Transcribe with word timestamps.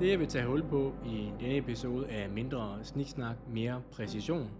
Det 0.00 0.10
jeg 0.10 0.18
vil 0.18 0.28
tage 0.28 0.46
hul 0.46 0.62
på 0.62 0.94
i 1.06 1.30
denne 1.40 1.56
episode 1.56 2.08
af 2.08 2.30
Mindre 2.30 2.84
Sniksnak, 2.84 3.36
Mere 3.48 3.82
Præcision, 3.92 4.50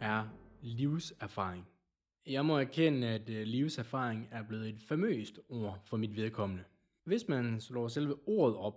er 0.00 0.24
livserfaring. 0.62 1.64
Jeg 2.26 2.44
må 2.44 2.58
erkende, 2.58 3.08
at 3.08 3.30
øh, 3.30 3.42
livserfaring 3.46 4.28
er 4.30 4.42
blevet 4.42 4.68
et 4.68 4.80
famøst 4.88 5.40
ord 5.48 5.82
for 5.84 5.96
mit 5.96 6.16
vedkommende. 6.16 6.64
Hvis 7.04 7.28
man 7.28 7.60
slår 7.60 7.88
selve 7.88 8.14
ordet 8.26 8.56
op, 8.56 8.74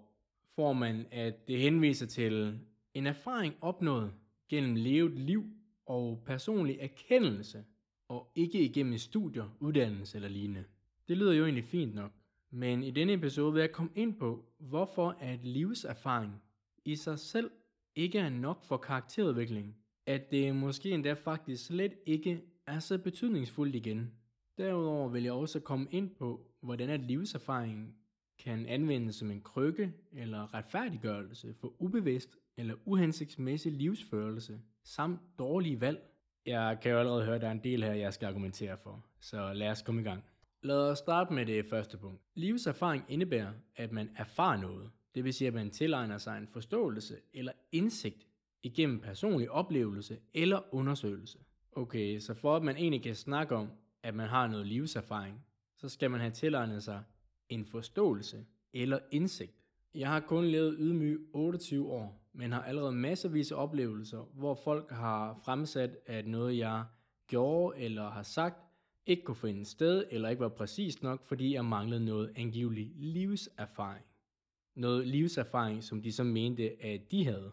får 0.56 0.74
man, 0.74 1.06
at 1.12 1.48
det 1.48 1.60
henviser 1.60 2.06
til 2.06 2.60
en 2.94 3.08
erfaring 3.08 3.54
opnået 3.62 4.12
gennem 4.50 4.76
levet 4.76 5.20
liv 5.20 5.44
og 5.86 6.24
personlig 6.26 6.78
erkendelse, 6.80 7.64
og 8.08 8.32
ikke 8.36 8.62
igennem 8.62 8.98
studier, 8.98 9.58
uddannelse 9.60 10.18
eller 10.18 10.30
lignende. 10.30 10.64
Det 11.08 11.18
lyder 11.18 11.34
jo 11.34 11.44
egentlig 11.44 11.66
fint 11.66 11.96
nok, 11.96 12.12
men 12.52 12.84
i 12.84 12.92
denne 12.92 13.14
episode 13.14 13.54
vil 13.54 13.60
jeg 13.60 13.72
komme 13.72 13.92
ind 13.96 14.20
på, 14.20 14.46
hvorfor 14.58 15.18
at 15.20 15.40
livserfaring 15.46 16.42
i 16.86 16.96
sig 16.96 17.20
selv 17.20 17.52
ikke 17.96 18.20
er 18.20 18.30
nok 18.30 18.64
for 18.64 18.78
karakterudvikling. 18.78 19.76
At 20.06 20.32
det 20.32 20.56
måske 20.56 20.92
endda 20.92 21.14
faktisk 21.14 21.66
slet 21.66 21.94
ikke 22.06 22.42
er 22.68 22.80
så 22.80 22.98
betydningsfuldt 22.98 23.76
igen. 23.76 24.12
Derudover 24.58 25.10
vil 25.10 25.24
jeg 25.24 25.34
også 25.34 25.60
komme 25.60 25.88
ind 25.92 26.10
på, 26.16 26.48
hvordan 26.62 26.90
at 26.90 27.00
livserfaringen 27.00 27.96
kan 28.40 28.66
anvendes 28.66 29.16
som 29.16 29.32
en 29.32 29.42
krykke 29.42 29.94
eller 30.12 30.54
retfærdiggørelse 30.54 31.54
for 31.54 31.74
ubevidst 31.82 32.38
eller 32.58 32.76
uhensigtsmæssig 32.86 33.72
livsførelse 33.72 34.60
samt 34.84 35.20
dårlige 35.40 35.82
valg. 35.82 36.02
Jeg 36.46 36.78
kan 36.82 36.92
jo 36.92 37.00
allerede 37.00 37.26
høre, 37.26 37.36
at 37.36 37.42
der 37.42 37.48
er 37.48 37.52
en 37.52 37.64
del 37.64 37.84
her, 37.84 37.94
jeg 37.94 38.14
skal 38.14 38.26
argumentere 38.26 38.78
for, 38.78 39.06
så 39.20 39.54
lad 39.54 39.70
os 39.70 39.82
komme 39.82 40.02
i 40.02 40.04
gang. 40.04 40.24
Lad 40.62 40.92
os 40.92 40.98
starte 40.98 41.34
med 41.34 41.46
det 41.46 41.66
første 41.66 41.98
punkt. 41.98 42.22
Livserfaring 42.36 43.06
indebærer, 43.08 43.52
at 43.76 43.92
man 43.92 44.10
erfarer 44.16 44.58
noget. 44.58 44.90
Det 45.16 45.24
vil 45.24 45.34
sige, 45.34 45.48
at 45.48 45.54
man 45.54 45.70
tilegner 45.70 46.18
sig 46.18 46.38
en 46.38 46.48
forståelse 46.48 47.16
eller 47.34 47.52
indsigt 47.72 48.28
igennem 48.64 49.00
personlig 49.00 49.52
oplevelse 49.52 50.20
eller 50.34 50.76
undersøgelse. 50.76 51.40
Okay, 51.72 52.20
så 52.20 52.34
for 52.34 52.56
at 52.56 52.64
man 52.64 52.78
egentlig 52.78 53.04
kan 53.04 53.16
snakke 53.16 53.56
om, 53.56 53.72
at 54.04 54.16
man 54.16 54.28
har 54.30 54.48
noget 54.48 54.68
livserfaring, 54.68 55.46
så 55.76 55.90
skal 55.90 56.12
man 56.12 56.20
have 56.20 56.32
tilegnet 56.32 56.84
sig 56.84 57.04
en 57.50 57.66
forståelse 57.66 58.46
eller 58.74 59.00
indsigt. 59.12 59.56
Jeg 59.94 60.10
har 60.10 60.20
kun 60.20 60.46
levet 60.46 60.76
ydmyg 60.80 61.20
28 61.34 61.92
år, 61.92 62.30
men 62.34 62.52
har 62.52 62.64
allerede 62.64 62.92
masservis 62.92 63.52
af 63.52 63.56
oplevelser, 63.56 64.30
hvor 64.34 64.56
folk 64.56 64.92
har 64.92 65.42
fremsat, 65.46 65.98
at 66.06 66.28
noget 66.28 66.58
jeg 66.58 66.86
gjorde 67.28 67.80
eller 67.80 68.10
har 68.10 68.24
sagt, 68.24 68.69
ikke 69.06 69.24
kunne 69.24 69.36
finde 69.36 69.66
sted 69.66 70.06
eller 70.12 70.30
ikke 70.30 70.40
var 70.40 70.50
præcist 70.50 71.04
nok, 71.04 71.24
fordi 71.26 71.54
jeg 71.54 71.66
manglede 71.66 72.06
noget 72.06 72.34
angivelig 72.36 72.92
livserfaring. 72.96 74.06
Noget 74.76 75.08
livserfaring, 75.08 75.84
som 75.84 76.02
de 76.02 76.12
så 76.12 76.24
mente, 76.24 76.84
at 76.84 77.12
de 77.12 77.26
havde. 77.26 77.52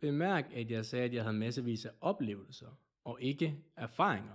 Bemærk, 0.00 0.50
at 0.54 0.70
jeg 0.70 0.86
sagde, 0.86 1.04
at 1.04 1.14
jeg 1.14 1.22
havde 1.22 1.36
masservis 1.36 1.84
af 1.84 1.90
oplevelser, 2.00 2.78
og 3.04 3.18
ikke 3.22 3.56
erfaringer. 3.76 4.34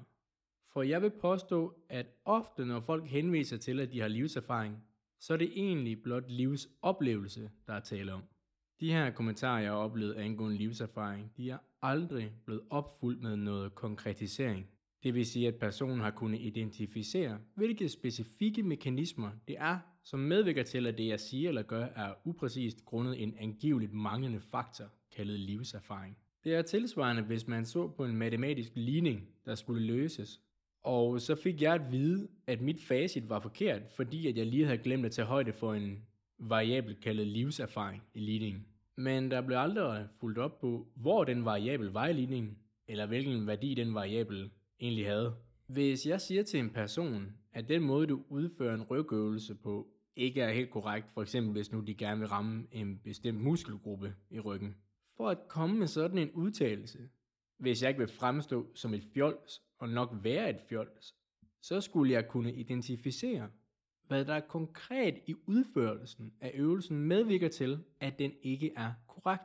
For 0.67 0.81
jeg 0.81 1.01
vil 1.01 1.09
påstå, 1.09 1.73
at 1.89 2.05
ofte 2.25 2.65
når 2.65 2.79
folk 2.79 3.05
henviser 3.05 3.57
til, 3.57 3.79
at 3.79 3.91
de 3.91 3.99
har 3.99 4.07
livserfaring, 4.07 4.83
så 5.19 5.33
er 5.33 5.37
det 5.37 5.51
egentlig 5.55 6.03
blot 6.03 6.31
livsoplevelse, 6.31 7.51
der 7.67 7.73
er 7.73 7.79
tale 7.79 8.13
om. 8.13 8.23
De 8.79 8.91
her 8.91 9.11
kommentarer, 9.11 9.61
jeg 9.61 9.71
har 9.71 9.77
oplevet 9.77 10.13
angående 10.13 10.57
livserfaring, 10.57 11.31
de 11.37 11.49
er 11.49 11.57
aldrig 11.81 12.31
blevet 12.45 12.61
opfuldt 12.69 13.21
med 13.21 13.35
noget 13.35 13.75
konkretisering. 13.75 14.67
Det 15.05 15.15
vil 15.15 15.25
sige, 15.25 15.47
at 15.47 15.55
personen 15.55 15.99
har 15.99 16.11
kunnet 16.11 16.41
identificere, 16.41 17.37
hvilke 17.55 17.89
specifikke 17.89 18.63
mekanismer 18.63 19.31
det 19.47 19.55
er, 19.59 19.79
som 20.03 20.19
medvirker 20.19 20.63
til, 20.63 20.87
at 20.87 20.97
det 20.97 21.07
jeg 21.07 21.19
siger 21.19 21.49
eller 21.49 21.61
gør 21.61 21.85
er 21.85 22.13
upræcist 22.23 22.85
grundet 22.85 23.23
en 23.23 23.35
angiveligt 23.39 23.93
manglende 23.93 24.39
faktor, 24.39 24.85
kaldet 25.15 25.39
livserfaring. 25.39 26.17
Det 26.43 26.55
er 26.55 26.61
tilsvarende, 26.61 27.21
hvis 27.21 27.47
man 27.47 27.65
så 27.65 27.87
på 27.87 28.05
en 28.05 28.15
matematisk 28.15 28.71
ligning, 28.75 29.27
der 29.45 29.55
skulle 29.55 29.85
løses, 29.85 30.41
og 30.83 31.21
så 31.21 31.35
fik 31.35 31.61
jeg 31.61 31.73
at 31.73 31.91
vide, 31.91 32.27
at 32.47 32.61
mit 32.61 32.81
facit 32.81 33.29
var 33.29 33.39
forkert, 33.39 33.81
fordi 33.95 34.27
at 34.27 34.37
jeg 34.37 34.45
lige 34.45 34.65
havde 34.65 34.77
glemt 34.77 35.05
at 35.05 35.11
tage 35.11 35.25
højde 35.25 35.53
for 35.53 35.73
en 35.73 36.05
variabel 36.39 36.95
kaldet 36.95 37.27
livserfaring 37.27 38.03
i 38.13 38.19
ligningen. 38.19 38.65
Men 38.95 39.31
der 39.31 39.41
blev 39.41 39.57
aldrig 39.57 40.07
fuldt 40.19 40.37
op 40.37 40.59
på, 40.59 40.87
hvor 40.95 41.23
den 41.23 41.45
variabel 41.45 41.87
var 41.87 42.07
i 42.07 42.13
ligningen, 42.13 42.57
eller 42.87 43.05
hvilken 43.05 43.47
værdi 43.47 43.73
den 43.73 43.93
variabel 43.93 44.49
egentlig 44.79 45.05
havde. 45.05 45.35
Hvis 45.67 46.05
jeg 46.05 46.21
siger 46.21 46.43
til 46.43 46.59
en 46.59 46.69
person, 46.69 47.33
at 47.53 47.69
den 47.69 47.81
måde 47.81 48.07
du 48.07 48.23
udfører 48.29 48.75
en 48.75 48.83
rygøvelse 48.83 49.55
på, 49.55 49.87
ikke 50.15 50.41
er 50.41 50.53
helt 50.53 50.71
korrekt, 50.71 51.11
for 51.13 51.21
eksempel 51.21 51.51
hvis 51.51 51.71
nu 51.71 51.79
de 51.79 51.95
gerne 51.95 52.19
vil 52.19 52.29
ramme 52.29 52.67
en 52.71 52.99
bestemt 53.03 53.41
muskelgruppe 53.41 54.15
i 54.29 54.39
ryggen. 54.39 54.75
For 55.17 55.29
at 55.29 55.47
komme 55.47 55.77
med 55.77 55.87
sådan 55.87 56.17
en 56.17 56.31
udtalelse, 56.31 56.99
hvis 57.57 57.81
jeg 57.81 57.89
ikke 57.89 57.99
vil 57.99 58.07
fremstå 58.07 58.67
som 58.73 58.93
et 58.93 59.03
fjols, 59.13 59.61
og 59.77 59.89
nok 59.89 60.09
være 60.23 60.49
et 60.49 60.61
fjols, 60.69 61.15
så 61.61 61.81
skulle 61.81 62.13
jeg 62.13 62.27
kunne 62.27 62.53
identificere, 62.53 63.49
hvad 64.07 64.25
der 64.25 64.39
konkret 64.39 65.15
i 65.27 65.35
udførelsen 65.45 66.33
af 66.41 66.51
øvelsen 66.53 66.99
medvirker 66.99 67.49
til, 67.49 67.83
at 67.99 68.19
den 68.19 68.31
ikke 68.41 68.71
er 68.77 68.93
korrekt, 69.07 69.43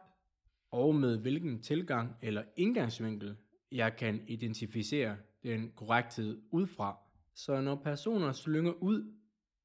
og 0.71 0.95
med 0.95 1.19
hvilken 1.19 1.63
tilgang 1.63 2.17
eller 2.23 2.43
indgangsvinkel 2.57 3.37
jeg 3.73 3.97
kan 3.97 4.23
identificere 4.27 5.17
den 5.43 5.73
korrekthed 5.77 6.43
ud 6.51 6.67
fra. 6.67 6.99
Så 7.35 7.61
når 7.61 7.75
personer 7.75 8.33
slynger 8.33 8.73
ud, 8.73 9.13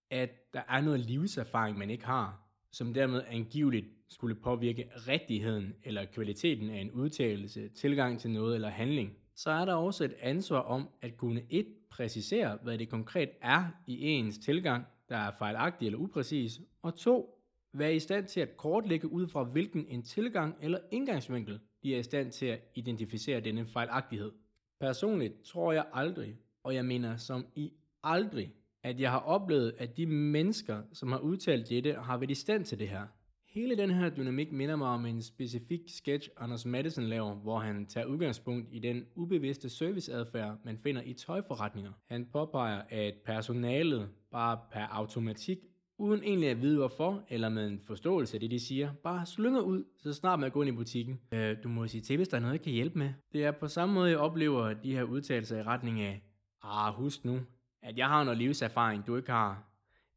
at 0.10 0.54
der 0.54 0.62
er 0.70 0.82
noget 0.82 1.00
livserfaring, 1.00 1.78
man 1.78 1.90
ikke 1.90 2.06
har, 2.06 2.42
som 2.72 2.94
dermed 2.94 3.24
angiveligt 3.28 3.86
skulle 4.08 4.36
påvirke 4.36 4.90
rigtigheden 4.96 5.74
eller 5.84 6.06
kvaliteten 6.06 6.70
af 6.70 6.82
en 6.82 6.92
udtalelse, 6.92 7.70
tilgang 7.70 8.20
til 8.20 8.32
noget 8.32 8.56
eller 8.56 8.70
handling, 8.70 9.18
så 9.36 9.52
er 9.52 9.66
der 9.66 9.74
også 9.74 10.04
et 10.04 10.16
ansvar 10.20 10.60
om 10.60 10.90
at 11.02 11.18
kunne 11.18 11.42
et 11.50 11.68
præcisere, 11.90 12.58
hvad 12.64 12.78
det 12.78 12.90
konkret 12.90 13.30
er 13.42 13.66
i 13.88 14.02
ens 14.02 14.38
tilgang, 14.38 14.86
der 15.10 15.18
er 15.18 15.32
fejlagtig 15.32 15.86
eller 15.86 16.00
upræcis, 16.00 16.62
og 16.82 16.96
to, 16.96 17.40
være 17.74 17.96
i 17.96 18.00
stand 18.00 18.28
til 18.28 18.40
at 18.40 18.58
kortlægge 18.58 19.12
ud 19.12 19.28
fra 19.28 19.44
hvilken 19.44 19.86
en 19.88 20.04
tilgang 20.04 20.56
eller 20.62 20.80
indgangsvinkel, 20.92 21.60
de 21.86 21.96
er 21.96 22.00
i 22.00 22.04
stand 22.04 22.32
til 22.32 22.46
at 22.46 22.60
identificere 22.76 23.40
denne 23.40 23.66
fejlagtighed. 23.66 24.32
Personligt 24.80 25.44
tror 25.44 25.72
jeg 25.72 25.86
aldrig, 25.94 26.38
og 26.64 26.76
jeg 26.76 26.86
mener 26.86 27.18
som 27.18 27.46
i 27.56 27.74
aldrig, 28.04 28.54
at 28.84 29.00
jeg 29.00 29.12
har 29.12 29.20
oplevet, 29.20 29.76
at 29.78 29.98
de 29.98 30.06
mennesker, 30.06 30.82
som 30.94 31.12
har 31.12 31.20
udtalt 31.20 31.70
dette, 31.70 31.94
har 31.94 32.18
været 32.18 32.32
i 32.32 32.36
stand 32.36 32.66
til 32.66 32.80
det 32.80 32.90
her. 32.90 33.08
Hele 33.48 33.78
den 33.78 33.92
her 33.92 34.10
dynamik 34.10 34.52
minder 34.52 34.76
mig 34.76 34.88
om 34.88 35.06
en 35.06 35.22
specifik 35.22 35.82
sketch, 35.88 36.30
Anders 36.38 36.66
Madison 36.66 37.04
laver, 37.04 37.36
hvor 37.36 37.60
han 37.60 37.86
tager 37.86 38.06
udgangspunkt 38.06 38.68
i 38.72 38.80
den 38.80 39.06
ubevidste 39.16 39.70
serviceadfærd, 39.70 40.58
man 40.64 40.78
finder 40.78 41.02
i 41.06 41.14
tøjforretninger. 41.14 41.92
Han 42.06 42.26
påpeger, 42.26 42.82
at 42.90 43.14
personalet 43.26 44.10
bare 44.32 44.60
per 44.72 44.88
automatik, 44.90 45.60
uden 45.98 46.24
egentlig 46.24 46.50
at 46.50 46.62
vide 46.62 46.78
hvorfor, 46.78 47.24
eller 47.30 47.50
med 47.50 47.68
en 47.68 47.80
forståelse 47.80 48.36
af 48.36 48.40
det, 48.40 48.52
de 48.52 48.60
siger, 48.60 48.94
bare 49.04 49.26
slynger 49.26 49.62
ud, 49.62 49.84
så 49.98 50.14
snart 50.14 50.40
man 50.40 50.52
går 50.52 50.64
ind 50.64 50.74
i 50.74 50.78
butikken. 50.78 51.20
Øh, 51.32 51.58
du 51.64 51.70
må 51.70 51.88
sige 51.88 52.02
til, 52.02 52.18
hvis 52.18 52.28
der 52.28 52.38
er 52.38 52.42
noget, 52.42 52.54
jeg 52.54 52.62
kan 52.62 52.74
hjælpe 52.74 53.00
med. 53.00 53.14
Det 53.34 53.46
er 53.46 53.52
på 53.52 53.68
samme 53.68 53.94
måde, 53.96 54.10
jeg 54.10 54.18
oplever 54.18 54.74
de 54.74 54.94
her 54.94 55.04
udtalelser 55.04 55.58
i 55.58 55.64
retning 55.64 56.02
af, 56.02 56.22
ah, 56.64 56.94
husk 56.94 57.26
nu, 57.26 57.40
at 57.82 57.98
jeg 57.98 58.08
har 58.08 58.24
noget 58.24 58.38
livserfaring, 58.38 59.08
du 59.08 59.16
ikke 59.16 59.32
har. 59.32 59.64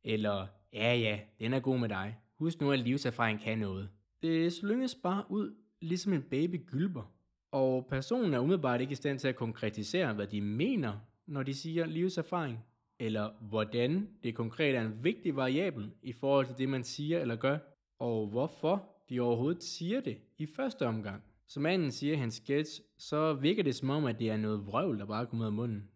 Eller, 0.04 0.46
ja 0.72 0.94
ja, 0.94 1.18
den 1.40 1.54
er 1.54 1.60
god 1.60 1.78
med 1.78 1.88
dig. 1.88 2.18
Husk 2.38 2.60
nu, 2.60 2.72
at 2.72 2.78
livserfaring 2.78 3.40
kan 3.40 3.58
noget. 3.58 3.88
Det 4.22 4.52
slynges 4.52 4.94
bare 5.02 5.24
ud, 5.28 5.54
ligesom 5.80 6.12
en 6.12 6.22
baby 6.22 6.66
gylper. 6.66 7.12
Og 7.52 7.86
personen 7.90 8.34
er 8.34 8.38
umiddelbart 8.38 8.80
ikke 8.80 8.92
i 8.92 8.94
stand 8.94 9.18
til 9.18 9.28
at 9.28 9.36
konkretisere, 9.36 10.14
hvad 10.14 10.26
de 10.26 10.40
mener, 10.40 10.92
når 11.26 11.42
de 11.42 11.54
siger 11.54 11.86
livserfaring, 11.86 12.58
eller 12.98 13.30
hvordan 13.40 14.08
det 14.22 14.34
konkret 14.34 14.74
er 14.74 14.82
en 14.82 15.04
vigtig 15.04 15.36
variabel 15.36 15.90
i 16.02 16.12
forhold 16.12 16.46
til 16.46 16.58
det, 16.58 16.68
man 16.68 16.84
siger 16.84 17.20
eller 17.20 17.36
gør, 17.36 17.58
og 17.98 18.26
hvorfor 18.26 18.88
de 19.08 19.20
overhovedet 19.20 19.62
siger 19.62 20.00
det 20.00 20.18
i 20.38 20.46
første 20.46 20.86
omgang. 20.86 21.22
Som 21.46 21.62
manden 21.62 21.90
siger 21.90 22.12
i 22.12 22.16
hans 22.16 22.34
sketch, 22.34 22.80
så 22.98 23.34
virker 23.34 23.62
det 23.62 23.74
som 23.74 23.90
om, 23.90 24.04
at 24.04 24.18
det 24.18 24.30
er 24.30 24.36
noget 24.36 24.66
vrøvl, 24.66 24.98
der 24.98 25.06
bare 25.06 25.26
kommer 25.26 25.44
ud 25.44 25.46
af 25.46 25.52
munden. 25.52 25.88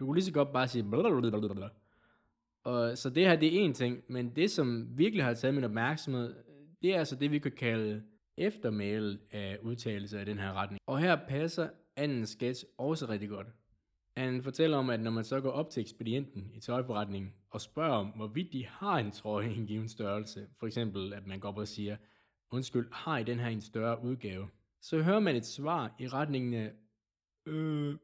Du 0.00 0.06
kunne 0.06 0.16
lige 0.16 0.24
så 0.24 0.32
godt 0.32 0.52
bare 0.52 0.68
sige 0.68 0.84
blablabla. 0.90 1.68
Og 2.64 2.98
så 2.98 3.10
det 3.10 3.26
her, 3.26 3.36
det 3.36 3.56
er 3.56 3.64
en 3.64 3.74
ting, 3.74 4.04
men 4.08 4.36
det, 4.36 4.50
som 4.50 4.98
virkelig 4.98 5.24
har 5.24 5.34
taget 5.34 5.54
min 5.54 5.64
opmærksomhed, 5.64 6.34
det 6.82 6.94
er 6.94 6.98
altså 6.98 7.16
det, 7.16 7.30
vi 7.30 7.38
kan 7.38 7.52
kalde 7.52 8.02
eftermælet 8.36 9.20
af 9.30 9.58
udtalelser 9.62 10.20
i 10.20 10.24
den 10.24 10.38
her 10.38 10.52
retning. 10.52 10.80
Og 10.86 10.98
her 10.98 11.16
passer 11.28 11.68
anden 11.96 12.26
sketch 12.26 12.64
også 12.78 13.08
rigtig 13.08 13.28
godt. 13.28 13.46
Han 14.16 14.42
fortæller 14.42 14.76
om, 14.76 14.90
at 14.90 15.00
når 15.00 15.10
man 15.10 15.24
så 15.24 15.40
går 15.40 15.50
op 15.50 15.70
til 15.70 15.80
ekspedienten 15.80 16.50
i 16.54 16.60
tøjforretningen 16.60 17.32
og 17.50 17.60
spørger 17.60 17.94
om, 17.94 18.06
hvorvidt 18.06 18.52
de 18.52 18.66
har 18.66 18.98
en 18.98 19.10
trøje 19.10 19.50
i 19.52 19.58
en 19.58 19.66
given 19.66 19.88
størrelse, 19.88 20.46
for 20.58 20.66
eksempel 20.66 21.12
at 21.12 21.26
man 21.26 21.40
går 21.40 21.48
op 21.48 21.58
og 21.58 21.68
siger, 21.68 21.96
undskyld, 22.50 22.88
har 22.92 23.18
I 23.18 23.24
den 23.24 23.38
her 23.38 23.48
en 23.48 23.60
større 23.60 24.04
udgave? 24.04 24.48
Så 24.80 25.02
hører 25.02 25.20
man 25.20 25.36
et 25.36 25.46
svar 25.46 25.94
i 25.98 26.08
retningen 26.08 26.54
af, 26.54 26.72
øh, 27.46 27.96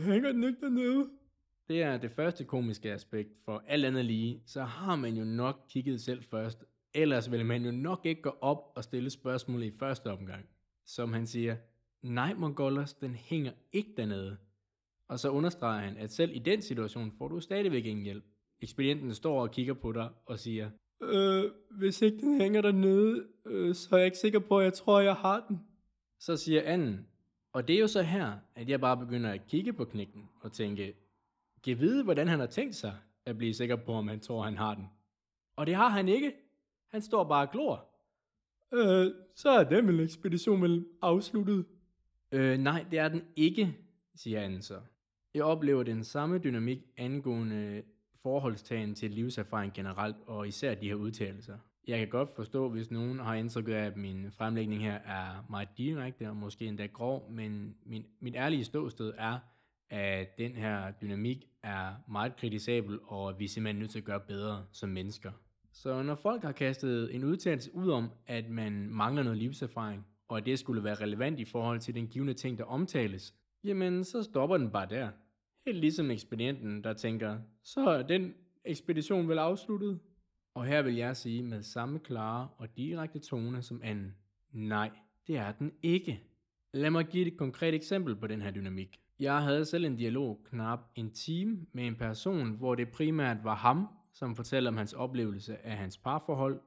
hænger 0.00 0.32
den 0.32 0.44
ikke 0.44 0.60
dernede? 0.60 1.10
Det 1.68 1.82
er 1.82 1.98
det 1.98 2.10
første 2.10 2.44
komiske 2.44 2.92
aspekt, 2.92 3.30
for 3.44 3.64
alt 3.66 3.84
andet 3.84 4.04
lige, 4.04 4.42
så 4.46 4.62
har 4.62 4.96
man 4.96 5.16
jo 5.16 5.24
nok 5.24 5.64
kigget 5.68 6.00
selv 6.00 6.22
først, 6.22 6.64
ellers 6.94 7.30
vil 7.30 7.46
man 7.46 7.64
jo 7.64 7.70
nok 7.70 8.06
ikke 8.06 8.22
gå 8.22 8.36
op 8.40 8.72
og 8.76 8.84
stille 8.84 9.10
spørgsmål 9.10 9.62
i 9.62 9.70
første 9.70 10.12
omgang. 10.12 10.46
Som 10.84 11.12
han 11.12 11.26
siger, 11.26 11.56
nej 12.02 12.34
Mongolos, 12.34 12.94
den 12.94 13.14
hænger 13.14 13.52
ikke 13.72 13.94
dernede. 13.96 14.36
Og 15.08 15.18
så 15.18 15.30
understreger 15.30 15.80
han, 15.80 15.96
at 15.96 16.10
selv 16.10 16.30
i 16.34 16.38
den 16.38 16.62
situation 16.62 17.12
får 17.18 17.28
du 17.28 17.40
stadigvæk 17.40 17.84
ingen 17.84 18.04
hjælp. 18.04 18.24
Ekspedienten 18.60 19.14
står 19.14 19.42
og 19.42 19.50
kigger 19.50 19.74
på 19.74 19.92
dig 19.92 20.08
og 20.26 20.38
siger, 20.38 20.70
Øh, 21.02 21.50
hvis 21.70 22.02
ikke 22.02 22.18
den 22.18 22.40
hænger 22.40 22.62
dernede, 22.62 23.26
øh, 23.46 23.74
så 23.74 23.88
er 23.92 23.98
jeg 23.98 24.06
ikke 24.06 24.18
sikker 24.18 24.38
på, 24.38 24.58
at 24.58 24.64
jeg 24.64 24.72
tror, 24.72 25.00
jeg 25.00 25.14
har 25.14 25.44
den. 25.48 25.60
Så 26.18 26.36
siger 26.36 26.62
anden, 26.64 27.06
og 27.52 27.68
det 27.68 27.76
er 27.76 27.80
jo 27.80 27.86
så 27.86 28.02
her, 28.02 28.32
at 28.54 28.68
jeg 28.68 28.80
bare 28.80 28.96
begynder 28.96 29.32
at 29.32 29.46
kigge 29.46 29.72
på 29.72 29.84
knægten 29.84 30.28
og 30.40 30.52
tænke, 30.52 30.94
kan 31.64 31.80
vide, 31.80 32.04
hvordan 32.04 32.28
han 32.28 32.40
har 32.40 32.46
tænkt 32.46 32.74
sig 32.74 32.94
at 33.24 33.38
blive 33.38 33.54
sikker 33.54 33.76
på, 33.76 33.92
om 33.92 34.08
han 34.08 34.20
tror, 34.20 34.42
han 34.42 34.56
har 34.56 34.74
den. 34.74 34.86
Og 35.56 35.66
det 35.66 35.74
har 35.74 35.88
han 35.88 36.08
ikke. 36.08 36.32
Han 36.88 37.02
står 37.02 37.24
bare 37.24 37.46
og 37.46 37.52
glor. 37.52 37.88
Øh, 38.74 39.12
så 39.34 39.48
er 39.48 39.64
den 39.64 39.86
vel 39.86 40.00
ekspedition 40.00 40.62
vel 40.62 40.86
afsluttet. 41.02 41.64
Øh, 42.32 42.58
nej, 42.58 42.86
det 42.90 42.98
er 42.98 43.08
den 43.08 43.22
ikke, 43.36 43.76
siger 44.14 44.40
anden 44.40 44.62
så. 44.62 44.80
Jeg 45.36 45.44
oplever 45.44 45.82
den 45.82 46.04
samme 46.04 46.38
dynamik 46.38 46.78
angående 46.96 47.82
forholdstagen 48.22 48.94
til 48.94 49.10
livserfaring 49.10 49.72
generelt, 49.72 50.16
og 50.26 50.48
især 50.48 50.74
de 50.74 50.86
her 50.86 50.94
udtalelser. 50.94 51.58
Jeg 51.86 51.98
kan 51.98 52.08
godt 52.08 52.28
forstå, 52.36 52.68
hvis 52.68 52.90
nogen 52.90 53.18
har 53.18 53.34
indtryk 53.34 53.68
af, 53.68 53.72
at 53.72 53.96
min 53.96 54.30
fremlægning 54.30 54.82
her 54.82 54.94
er 54.94 55.46
meget 55.50 55.68
direkte 55.78 56.28
og 56.28 56.36
måske 56.36 56.66
endda 56.66 56.86
grov, 56.86 57.30
men 57.30 57.76
min, 57.86 58.04
mit 58.20 58.34
ærlige 58.34 58.64
ståsted 58.64 59.12
er, 59.18 59.38
at 59.90 60.38
den 60.38 60.52
her 60.52 60.90
dynamik 60.90 61.46
er 61.62 61.94
meget 62.08 62.36
kritisabel, 62.36 62.98
og 63.06 63.28
at 63.28 63.38
vi 63.38 63.44
er 63.44 63.48
simpelthen 63.48 63.80
nødt 63.80 63.90
til 63.90 63.98
at 63.98 64.04
gøre 64.04 64.20
bedre 64.20 64.64
som 64.72 64.88
mennesker. 64.88 65.32
Så 65.72 66.02
når 66.02 66.14
folk 66.14 66.42
har 66.42 66.52
kastet 66.52 67.14
en 67.14 67.24
udtalelse 67.24 67.74
ud 67.74 67.90
om, 67.90 68.10
at 68.26 68.50
man 68.50 68.88
mangler 68.90 69.22
noget 69.22 69.38
livserfaring, 69.38 70.06
og 70.28 70.38
at 70.38 70.46
det 70.46 70.58
skulle 70.58 70.84
være 70.84 70.94
relevant 70.94 71.40
i 71.40 71.44
forhold 71.44 71.80
til 71.80 71.94
den 71.94 72.06
givende 72.06 72.34
ting, 72.34 72.58
der 72.58 72.64
omtales, 72.64 73.34
jamen 73.64 74.04
så 74.04 74.22
stopper 74.22 74.56
den 74.56 74.70
bare 74.70 74.86
der. 74.90 75.10
Helt 75.66 75.78
ligesom 75.78 76.10
ekspedienten, 76.10 76.84
der 76.84 76.92
tænker, 76.92 77.38
så 77.62 77.80
er 77.80 78.02
den 78.02 78.34
ekspedition 78.64 79.28
vel 79.28 79.38
afsluttet. 79.38 80.00
Og 80.54 80.64
her 80.64 80.82
vil 80.82 80.94
jeg 80.94 81.16
sige 81.16 81.42
med 81.42 81.62
samme 81.62 81.98
klare 81.98 82.48
og 82.58 82.76
direkte 82.76 83.18
tone 83.18 83.62
som 83.62 83.80
anden, 83.84 84.14
nej, 84.52 84.90
det 85.26 85.36
er 85.36 85.52
den 85.52 85.72
ikke. 85.82 86.22
Lad 86.72 86.90
mig 86.90 87.06
give 87.06 87.26
et 87.26 87.36
konkret 87.36 87.74
eksempel 87.74 88.16
på 88.16 88.26
den 88.26 88.42
her 88.42 88.50
dynamik. 88.50 89.00
Jeg 89.18 89.42
havde 89.42 89.64
selv 89.64 89.84
en 89.84 89.96
dialog 89.96 90.40
knap 90.44 90.80
en 90.94 91.10
time 91.10 91.66
med 91.72 91.86
en 91.86 91.96
person, 91.96 92.50
hvor 92.50 92.74
det 92.74 92.88
primært 92.88 93.44
var 93.44 93.54
ham, 93.54 93.88
som 94.12 94.36
fortalte 94.36 94.68
om 94.68 94.76
hans 94.76 94.92
oplevelse 94.92 95.66
af 95.66 95.76
hans 95.76 95.98
parforhold, 95.98 96.60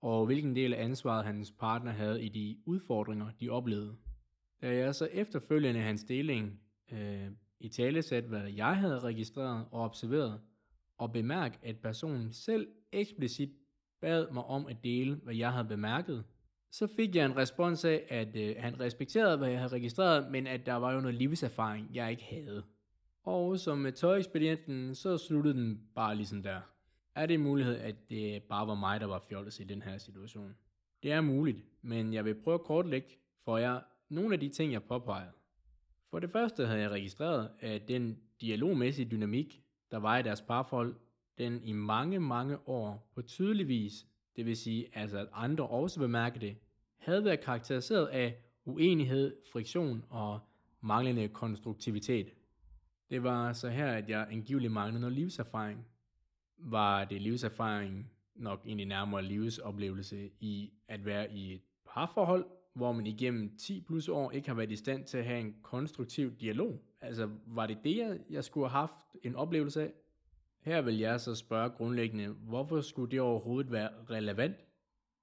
og 0.00 0.26
hvilken 0.26 0.56
del 0.56 0.74
af 0.74 0.84
ansvaret 0.84 1.24
hans 1.24 1.50
partner 1.50 1.92
havde 1.92 2.24
i 2.24 2.28
de 2.28 2.56
udfordringer, 2.66 3.30
de 3.40 3.50
oplevede. 3.50 3.96
Da 4.62 4.76
jeg 4.76 4.94
så 4.94 5.08
efterfølgende 5.12 5.80
hans 5.80 6.04
deling 6.04 6.60
øh, 6.92 7.28
i 7.60 7.68
talesæt, 7.68 8.24
hvad 8.24 8.50
jeg 8.50 8.76
havde 8.76 9.00
registreret 9.00 9.66
og 9.70 9.80
observeret, 9.80 10.40
og 10.98 11.12
bemærk, 11.12 11.58
at 11.62 11.78
personen 11.78 12.32
selv 12.32 12.68
eksplicit 12.92 13.50
bad 14.00 14.30
mig 14.32 14.44
om 14.44 14.66
at 14.66 14.76
dele, 14.84 15.14
hvad 15.14 15.34
jeg 15.34 15.52
havde 15.52 15.68
bemærket, 15.68 16.24
så 16.70 16.86
fik 16.86 17.16
jeg 17.16 17.24
en 17.24 17.36
respons 17.36 17.84
af, 17.84 18.06
at 18.08 18.36
øh, 18.36 18.56
han 18.58 18.80
respekterede, 18.80 19.36
hvad 19.36 19.48
jeg 19.48 19.58
havde 19.58 19.72
registreret, 19.72 20.30
men 20.30 20.46
at 20.46 20.66
der 20.66 20.74
var 20.74 20.92
jo 20.92 21.00
noget 21.00 21.14
livserfaring, 21.14 21.90
jeg 21.94 22.10
ikke 22.10 22.24
havde. 22.24 22.62
Og 23.24 23.58
som 23.58 23.78
med 23.78 23.92
tøjekspedienten, 23.92 24.94
så 24.94 25.18
sluttede 25.18 25.54
den 25.54 25.80
bare 25.94 26.16
ligesom 26.16 26.42
der. 26.42 26.60
Er 27.14 27.26
det 27.26 27.34
en 27.34 27.42
mulighed, 27.42 27.76
at 27.76 28.10
det 28.10 28.42
bare 28.42 28.66
var 28.66 28.74
mig, 28.74 29.00
der 29.00 29.06
var 29.06 29.24
fjollet 29.28 29.60
i 29.60 29.64
den 29.64 29.82
her 29.82 29.98
situation? 29.98 30.56
Det 31.02 31.12
er 31.12 31.20
muligt, 31.20 31.64
men 31.82 32.12
jeg 32.12 32.24
vil 32.24 32.34
prøve 32.34 32.54
at 32.54 32.64
kortlægge 32.64 33.08
for 33.44 33.58
jer 33.58 33.80
nogle 34.08 34.34
af 34.34 34.40
de 34.40 34.48
ting, 34.48 34.72
jeg 34.72 34.82
påpegede. 34.82 35.30
For 36.10 36.18
det 36.18 36.30
første 36.30 36.66
havde 36.66 36.80
jeg 36.80 36.90
registreret, 36.90 37.50
at 37.60 37.88
den 37.88 38.18
dialogmæssige 38.40 39.10
dynamik, 39.10 39.62
der 39.90 39.96
var 39.96 40.18
i 40.18 40.22
deres 40.22 40.42
parforhold, 40.42 40.96
den 41.38 41.62
i 41.62 41.72
mange, 41.72 42.20
mange 42.20 42.68
år 42.68 43.10
på 43.14 43.22
tydelig 43.22 43.68
vis, 43.68 44.06
det 44.36 44.46
vil 44.46 44.56
sige 44.56 44.86
altså 44.92 45.18
at 45.18 45.28
andre 45.32 45.66
også 45.66 46.00
bemærkede 46.00 46.46
det, 46.46 46.56
havde 46.96 47.24
været 47.24 47.40
karakteriseret 47.40 48.06
af 48.06 48.36
uenighed, 48.64 49.36
friktion 49.52 50.04
og 50.10 50.40
manglende 50.80 51.28
konstruktivitet. 51.28 52.30
Det 53.10 53.22
var 53.22 53.52
så 53.52 53.68
her, 53.68 53.86
at 53.86 54.08
jeg 54.08 54.26
angiveligt 54.30 54.72
manglede 54.72 55.00
noget 55.00 55.14
livserfaring. 55.14 55.86
Var 56.58 57.04
det 57.04 57.22
livserfaring 57.22 58.10
nok 58.34 58.62
egentlig 58.66 58.86
nærmere 58.86 59.22
livsoplevelse 59.22 60.30
i 60.40 60.72
at 60.88 61.04
være 61.04 61.32
i 61.32 61.54
et 61.54 61.60
parforhold, 61.86 62.46
hvor 62.76 62.92
man 62.92 63.06
igennem 63.06 63.56
10 63.58 63.80
plus 63.80 64.08
år 64.08 64.30
ikke 64.30 64.48
har 64.48 64.54
været 64.54 64.70
i 64.70 64.76
stand 64.76 65.04
til 65.04 65.18
at 65.18 65.24
have 65.24 65.40
en 65.40 65.54
konstruktiv 65.62 66.32
dialog? 66.36 66.82
Altså, 67.00 67.30
var 67.46 67.66
det 67.66 67.78
det, 67.84 68.20
jeg 68.30 68.44
skulle 68.44 68.68
have 68.68 68.80
haft 68.80 68.92
en 69.22 69.34
oplevelse 69.34 69.82
af? 69.82 69.92
Her 70.60 70.82
vil 70.82 70.98
jeg 70.98 71.20
så 71.20 71.34
spørge 71.34 71.70
grundlæggende, 71.70 72.28
hvorfor 72.28 72.80
skulle 72.80 73.10
det 73.10 73.20
overhovedet 73.20 73.72
være 73.72 73.90
relevant? 74.10 74.56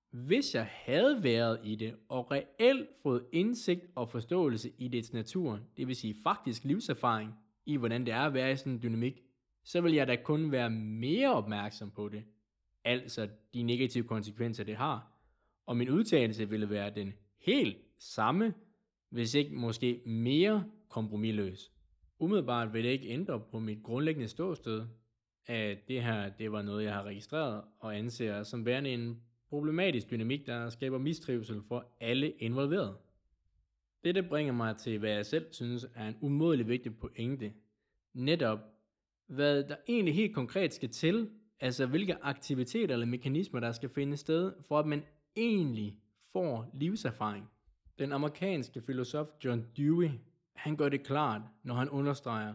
Hvis 0.09 0.55
jeg 0.55 0.67
havde 0.71 1.23
været 1.23 1.59
i 1.63 1.75
det, 1.75 1.95
og 2.09 2.31
reelt 2.31 2.89
fået 3.03 3.25
indsigt 3.31 3.85
og 3.95 4.09
forståelse 4.09 4.71
i 4.77 4.87
dets 4.87 5.13
natur, 5.13 5.59
det 5.77 5.87
vil 5.87 5.95
sige 5.95 6.15
faktisk 6.23 6.63
livserfaring 6.63 7.33
i, 7.65 7.77
hvordan 7.77 8.05
det 8.05 8.13
er 8.13 8.21
at 8.21 8.33
være 8.33 8.51
i 8.51 8.55
sådan 8.55 8.73
en 8.73 8.81
dynamik, 8.83 9.23
så 9.63 9.81
vil 9.81 9.93
jeg 9.93 10.07
da 10.07 10.15
kun 10.15 10.51
være 10.51 10.69
mere 10.69 11.33
opmærksom 11.33 11.91
på 11.91 12.09
det. 12.09 12.23
Altså 12.83 13.27
de 13.53 13.63
negative 13.63 14.03
konsekvenser, 14.03 14.63
det 14.63 14.75
har. 14.75 15.11
Og 15.65 15.77
min 15.77 15.89
udtalelse 15.89 16.49
ville 16.49 16.69
være 16.69 16.89
den 16.89 17.13
helt 17.43 17.77
samme, 17.97 18.53
hvis 19.09 19.33
ikke 19.33 19.55
måske 19.55 20.01
mere 20.05 20.65
kompromilløs. 20.89 21.71
Umiddelbart 22.19 22.73
vil 22.73 22.83
det 22.83 22.89
ikke 22.89 23.07
ændre 23.07 23.39
på 23.51 23.59
mit 23.59 23.83
grundlæggende 23.83 24.27
ståsted, 24.27 24.85
at 25.45 25.87
det 25.87 26.03
her 26.03 26.29
det 26.29 26.51
var 26.51 26.61
noget, 26.61 26.83
jeg 26.83 26.93
har 26.93 27.03
registreret 27.03 27.63
og 27.79 27.97
anser 27.97 28.43
som 28.43 28.65
værende 28.65 28.93
en 28.93 29.21
problematisk 29.49 30.11
dynamik, 30.11 30.45
der 30.45 30.69
skaber 30.69 30.97
mistrivsel 30.97 31.61
for 31.67 31.85
alle 31.99 32.31
involverede. 32.31 32.97
Dette 34.03 34.23
bringer 34.23 34.53
mig 34.53 34.77
til, 34.77 34.99
hvad 34.99 35.11
jeg 35.11 35.25
selv 35.25 35.45
synes 35.51 35.87
er 35.95 36.07
en 36.07 36.17
umådelig 36.21 36.67
vigtig 36.67 36.97
pointe. 36.97 37.53
Netop, 38.13 38.59
hvad 39.27 39.63
der 39.63 39.75
egentlig 39.87 40.15
helt 40.15 40.35
konkret 40.35 40.73
skal 40.73 40.89
til, 40.89 41.29
altså 41.59 41.85
hvilke 41.85 42.23
aktiviteter 42.23 42.93
eller 42.93 43.05
mekanismer, 43.05 43.59
der 43.59 43.71
skal 43.71 43.89
finde 43.89 44.17
sted, 44.17 44.53
for 44.67 44.79
at 44.79 44.85
man 44.85 45.03
egentlig 45.35 45.97
får 46.33 46.69
livserfaring. 46.73 47.49
Den 47.99 48.11
amerikanske 48.11 48.81
filosof 48.81 49.27
John 49.45 49.65
Dewey, 49.77 50.09
han 50.55 50.77
gør 50.77 50.89
det 50.89 51.03
klart, 51.03 51.41
når 51.63 51.75
han 51.75 51.89
understreger, 51.89 52.53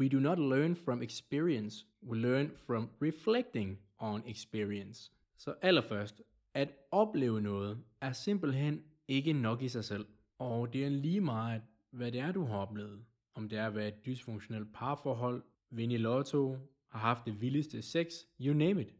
We 0.00 0.08
do 0.08 0.20
not 0.20 0.38
learn 0.38 0.76
from 0.76 1.02
experience, 1.02 1.86
we 2.02 2.18
learn 2.18 2.50
from 2.56 2.90
reflecting 3.02 3.78
on 3.98 4.22
experience. 4.26 5.12
Så 5.36 5.54
allerførst, 5.62 6.22
at 6.54 6.68
opleve 6.90 7.40
noget 7.40 7.78
er 8.00 8.12
simpelthen 8.12 8.82
ikke 9.08 9.32
nok 9.32 9.62
i 9.62 9.68
sig 9.68 9.84
selv. 9.84 10.06
Og 10.38 10.72
det 10.72 10.84
er 10.84 10.88
lige 10.88 11.20
meget, 11.20 11.62
hvad 11.90 12.12
det 12.12 12.20
er, 12.20 12.32
du 12.32 12.44
har 12.44 12.56
oplevet. 12.56 13.04
Om 13.34 13.48
det 13.48 13.58
er 13.58 13.66
at 13.66 13.74
være 13.74 13.88
et 13.88 14.06
dysfunktionelt 14.06 14.72
parforhold, 14.74 15.42
vinde 15.70 15.94
i 15.94 15.98
lotto, 15.98 16.56
har 16.88 16.98
haft 16.98 17.26
det 17.26 17.40
vildeste 17.40 17.82
sex, 17.82 18.12
you 18.40 18.54
name 18.54 18.80
it. 18.80 18.94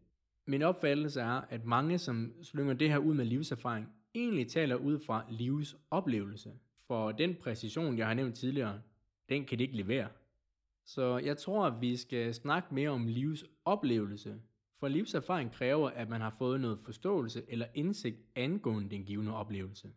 Min 0.47 0.63
opfattelse 0.63 1.21
er, 1.21 1.41
at 1.51 1.65
mange, 1.65 1.99
som 1.99 2.33
slynger 2.43 2.75
det 2.75 2.91
her 2.91 2.99
ud 2.99 3.15
med 3.15 3.25
livserfaring, 3.25 3.89
egentlig 4.23 4.49
taler 4.49 4.77
ud 4.77 4.99
fra 4.99 5.25
livets 5.31 5.77
oplevelse. 5.91 6.53
For 6.87 7.13
den 7.13 7.35
præcision, 7.35 7.99
jeg 7.99 8.07
har 8.07 8.15
nævnt 8.15 8.37
tidligere, 8.37 8.81
den 9.29 9.45
kan 9.45 9.59
det 9.59 9.65
ikke 9.65 9.77
levere. 9.77 10.09
Så 10.85 11.19
jeg 11.19 11.39
tror, 11.39 11.67
at 11.67 11.81
vi 11.81 11.97
skal 11.97 12.35
snakke 12.35 12.75
mere 12.75 12.91
om 12.91 13.07
livets 13.07 13.45
oplevelse. 13.65 14.41
For 14.79 14.89
livserfaring 14.89 15.53
kræver, 15.53 15.91
at 15.91 16.09
man 16.09 16.21
har 16.21 16.35
fået 16.39 16.61
noget 16.61 16.79
forståelse 16.79 17.43
eller 17.49 17.67
indsigt 17.75 18.21
angående 18.35 18.91
den 18.91 19.05
givende 19.05 19.37
oplevelse. 19.37 19.91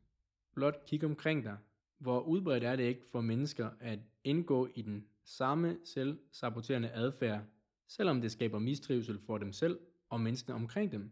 Blot 0.54 0.86
kig 0.86 1.04
omkring 1.04 1.44
dig. 1.44 1.58
Hvor 1.98 2.20
udbredt 2.20 2.64
er 2.64 2.76
det 2.76 2.84
ikke 2.84 3.06
for 3.12 3.22
mennesker 3.22 3.70
at 3.80 4.00
indgå 4.24 4.70
i 4.76 4.82
den 4.82 5.06
samme 5.24 5.78
selvsaboterende 5.84 6.92
adfærd, 6.92 7.42
selvom 7.88 8.22
det 8.22 8.32
skaber 8.32 8.60
mistrivsel 8.60 9.20
for 9.20 9.38
dem 9.38 9.52
selv 9.52 9.80
og 10.10 10.22
menneskene 10.22 10.56
omkring 10.56 10.92
dem. 10.92 11.12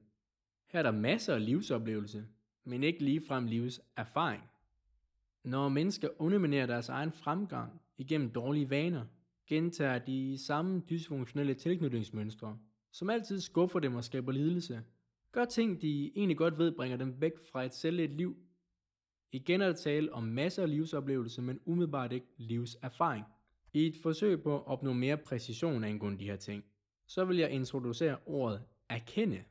Her 0.68 0.80
er 0.80 0.84
der 0.84 0.92
masser 0.92 1.34
af 1.34 1.46
livsoplevelse, 1.46 2.26
men 2.70 2.84
ikke 2.84 3.04
ligefrem 3.04 3.46
livets 3.46 3.82
erfaring. 3.98 4.44
Når 5.44 5.70
mennesker 5.70 6.10
underminerer 6.18 6.66
deres 6.66 6.90
egen 6.90 7.12
fremgang 7.12 7.82
igennem 7.98 8.32
dårlige 8.32 8.70
vaner, 8.70 9.06
gentager 9.48 10.00
de 10.00 10.38
samme 10.38 10.82
dysfunktionelle 10.90 11.54
tilknytningsmønstre, 11.54 12.58
som 12.92 13.10
altid 13.10 13.40
skuffer 13.40 13.80
dem 13.80 13.96
og 13.96 14.04
skaber 14.04 14.32
lidelse. 14.32 14.82
Gør 15.32 15.46
ting, 15.46 15.82
de 15.82 16.12
egentlig 16.16 16.38
godt 16.38 16.58
ved, 16.58 16.72
bringer 16.72 16.98
dem 16.98 17.22
væk 17.22 17.34
fra 17.52 17.64
et 17.64 17.74
selvligt 17.74 18.12
liv. 18.12 18.38
Igen 19.32 19.62
er 19.62 19.68
der 19.68 19.76
tale 19.76 20.14
om 20.14 20.24
masser 20.24 20.64
af 20.64 20.70
livsoplevelse, 20.70 21.42
men 21.42 21.60
umiddelbart 21.66 22.12
ikke 22.12 22.28
livserfaring. 22.38 23.26
I 23.74 23.88
et 23.88 23.96
forsøg 24.02 24.44
på 24.44 24.56
at 24.56 24.68
opnå 24.68 24.94
mere 24.94 25.18
præcision 25.18 25.84
angående 25.84 26.20
de 26.20 26.26
her 26.26 26.36
ting, 26.36 26.64
så 27.08 27.26
vil 27.26 27.38
jeg 27.38 27.52
introducere 27.52 28.18
ordet 28.26 28.62
erkende. 28.90 29.44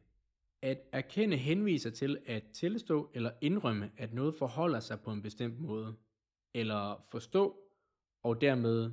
At 0.62 0.78
erkende 0.92 1.36
henviser 1.36 1.90
til 1.90 2.18
at 2.26 2.44
tilstå 2.52 3.10
eller 3.14 3.30
indrømme, 3.40 3.90
at 3.96 4.14
noget 4.14 4.34
forholder 4.34 4.80
sig 4.80 5.00
på 5.00 5.12
en 5.12 5.22
bestemt 5.22 5.60
måde, 5.60 5.96
eller 6.54 7.04
forstå, 7.10 7.56
og 8.22 8.40
dermed 8.40 8.92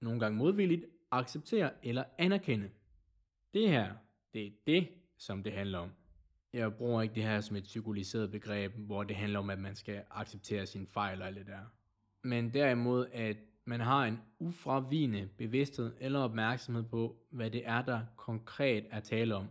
nogle 0.00 0.20
gange 0.20 0.38
modvilligt, 0.38 0.84
acceptere 1.10 1.70
eller 1.82 2.04
anerkende. 2.18 2.70
Det 3.54 3.68
her, 3.68 3.94
det 4.34 4.46
er 4.46 4.50
det, 4.66 4.88
som 5.16 5.42
det 5.42 5.52
handler 5.52 5.78
om. 5.78 5.90
Jeg 6.52 6.74
bruger 6.74 7.02
ikke 7.02 7.14
det 7.14 7.22
her 7.22 7.40
som 7.40 7.56
et 7.56 7.64
psykologiseret 7.64 8.30
begreb, 8.30 8.72
hvor 8.74 9.02
det 9.02 9.16
handler 9.16 9.38
om, 9.38 9.50
at 9.50 9.58
man 9.58 9.76
skal 9.76 10.02
acceptere 10.10 10.66
sine 10.66 10.86
fejl 10.86 11.20
og 11.22 11.26
alt 11.26 11.36
det 11.36 11.46
der. 11.46 11.60
Men 12.22 12.54
derimod, 12.54 13.06
at 13.12 13.36
man 13.64 13.80
har 13.80 14.04
en 14.04 14.20
ufravigende 14.38 15.28
bevidsthed 15.36 15.92
eller 16.00 16.20
opmærksomhed 16.20 16.82
på, 16.82 17.16
hvad 17.30 17.50
det 17.50 17.66
er, 17.66 17.82
der 17.82 18.00
konkret 18.16 18.86
er 18.90 19.00
tale 19.00 19.34
om. 19.34 19.46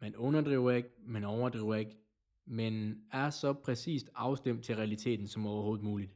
Man 0.00 0.16
underdriver 0.16 0.70
ikke, 0.70 0.88
man 1.06 1.24
overdriver 1.24 1.74
ikke, 1.74 1.96
men 2.46 3.02
er 3.12 3.30
så 3.30 3.52
præcist 3.52 4.10
afstemt 4.14 4.64
til 4.64 4.76
realiteten 4.76 5.28
som 5.28 5.46
overhovedet 5.46 5.84
muligt. 5.84 6.12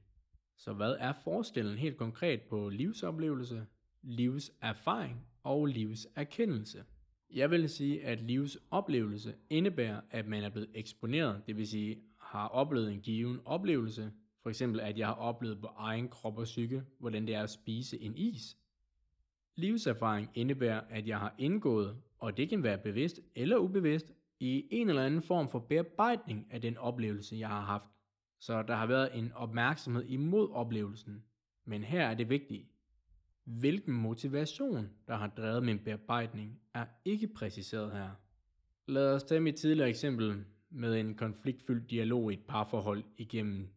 Så 0.57 0.73
hvad 0.73 0.97
er 0.99 1.13
forskellen 1.25 1.79
helt 1.79 1.97
konkret 1.97 2.43
på 2.43 2.69
livsoplevelse, 2.69 3.67
livserfaring 4.03 5.27
og 5.43 5.67
livserkendelse? 5.67 6.85
Jeg 7.31 7.51
vil 7.51 7.69
sige, 7.69 8.05
at 8.05 8.21
livsoplevelse 8.21 9.35
indebærer, 9.51 10.01
at 10.11 10.27
man 10.27 10.45
er 10.45 10.51
blevet 10.51 10.71
eksponeret, 10.75 11.43
det 11.47 11.57
vil 11.57 11.67
sige 11.67 12.03
har 12.19 12.49
oplevet 12.49 12.93
en 12.93 13.01
given 13.01 13.41
oplevelse, 13.45 14.13
for 14.43 14.51
eksempel 14.51 14.81
at 14.81 14.99
jeg 14.99 15.07
har 15.07 15.15
oplevet 15.15 15.61
på 15.61 15.67
egen 15.67 16.09
krop 16.09 16.39
og 16.39 16.45
psyke, 16.45 16.83
hvordan 16.99 17.27
det 17.27 17.35
er 17.35 17.43
at 17.43 17.51
spise 17.51 18.01
en 18.01 18.17
is. 18.17 18.57
Livserfaring 19.61 20.31
indebærer, 20.35 20.81
at 20.91 21.07
jeg 21.07 21.19
har 21.19 21.35
indgået, 21.39 21.97
og 22.19 22.37
det 22.37 22.49
kan 22.49 22.63
være 22.63 22.79
bevidst 22.79 23.21
eller 23.35 23.57
ubevidst, 23.57 24.13
i 24.41 24.69
en 24.71 24.89
eller 24.89 25.03
anden 25.03 25.23
form 25.23 25.49
for 25.49 25.59
bearbejdning 25.59 26.47
af 26.51 26.61
den 26.61 26.77
oplevelse, 26.77 27.37
jeg 27.37 27.49
har 27.49 27.61
haft. 27.61 27.91
Så 28.39 28.63
der 28.63 28.75
har 28.75 28.87
været 28.87 29.19
en 29.19 29.33
opmærksomhed 29.33 30.05
imod 30.05 30.51
oplevelsen. 30.51 31.25
Men 31.65 31.85
her 31.85 32.09
er 32.09 32.15
det 32.15 32.31
vigtige. 32.31 32.69
Hvilken 33.45 33.95
motivation, 33.95 34.91
der 35.07 35.17
har 35.17 35.27
drevet 35.29 35.63
min 35.63 35.79
bearbejdning, 35.79 36.61
er 36.75 36.87
ikke 37.05 37.29
præciseret 37.29 37.93
her. 37.93 38.11
Lad 38.87 39.15
os 39.15 39.25
tage 39.25 39.41
mit 39.41 39.55
tidligere 39.55 39.89
eksempel 39.89 40.45
med 40.71 41.01
en 41.01 41.15
konfliktfyldt 41.15 41.91
dialog 41.91 42.33
i 42.33 42.35
et 42.35 42.45
parforhold 42.49 43.05
igennem 43.17 43.69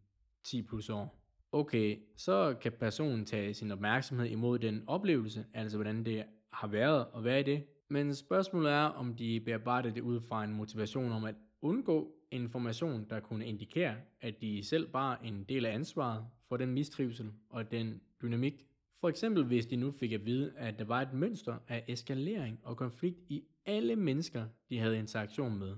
10 0.43 0.61
plus 0.61 0.89
år. 0.89 1.22
Okay, 1.55 1.97
så 2.17 2.55
kan 2.61 2.71
personen 2.71 3.25
tage 3.25 3.53
sin 3.53 3.71
opmærksomhed 3.71 4.27
imod 4.27 4.59
den 4.59 4.83
oplevelse, 4.87 5.45
altså 5.53 5.77
hvordan 5.77 6.05
det 6.05 6.23
har 6.51 6.67
været 6.67 7.05
og 7.07 7.21
hvad 7.21 7.39
er 7.39 7.43
det. 7.43 7.63
Men 7.89 8.15
spørgsmålet 8.15 8.71
er, 8.71 8.83
om 8.83 9.15
de 9.15 9.39
bearbejder 9.39 9.91
det 9.91 10.01
ud 10.01 10.21
fra 10.21 10.43
en 10.43 10.53
motivation 10.53 11.11
om 11.11 11.23
at 11.23 11.35
undgå 11.61 12.11
information, 12.31 13.05
der 13.09 13.19
kunne 13.19 13.45
indikere, 13.45 13.95
at 14.21 14.41
de 14.41 14.63
selv 14.63 14.87
bare 14.87 15.25
en 15.25 15.43
del 15.49 15.65
af 15.65 15.73
ansvaret 15.73 16.25
for 16.49 16.57
den 16.57 16.73
mistrivsel 16.73 17.31
og 17.49 17.71
den 17.71 18.01
dynamik. 18.21 18.65
For 19.01 19.09
eksempel 19.09 19.43
hvis 19.43 19.65
de 19.65 19.75
nu 19.75 19.91
fik 19.91 20.11
at 20.11 20.25
vide, 20.25 20.53
at 20.57 20.79
der 20.79 20.85
var 20.85 21.01
et 21.01 21.13
mønster 21.13 21.57
af 21.67 21.83
eskalering 21.87 22.59
og 22.63 22.77
konflikt 22.77 23.19
i 23.29 23.43
alle 23.65 23.95
mennesker, 23.95 24.45
de 24.69 24.79
havde 24.79 24.99
interaktion 24.99 25.59
med. 25.59 25.75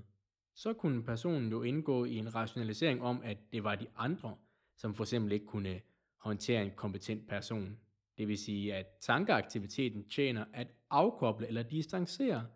Så 0.54 0.72
kunne 0.72 1.02
personen 1.02 1.50
jo 1.50 1.62
indgå 1.62 2.04
i 2.04 2.16
en 2.16 2.34
rationalisering 2.34 3.02
om, 3.02 3.20
at 3.24 3.38
det 3.52 3.64
var 3.64 3.74
de 3.74 3.86
andre, 3.96 4.36
som 4.76 4.94
for 4.94 5.04
eksempel 5.04 5.32
ikke 5.32 5.46
kunne 5.46 5.80
håndtere 6.16 6.62
en 6.62 6.70
kompetent 6.76 7.28
person. 7.28 7.78
Det 8.18 8.28
vil 8.28 8.38
sige, 8.38 8.74
at 8.74 8.86
tankeaktiviteten 9.00 10.08
tjener 10.08 10.44
at 10.52 10.68
afkoble 10.90 11.46
eller 11.48 11.62
distancere 11.62 12.46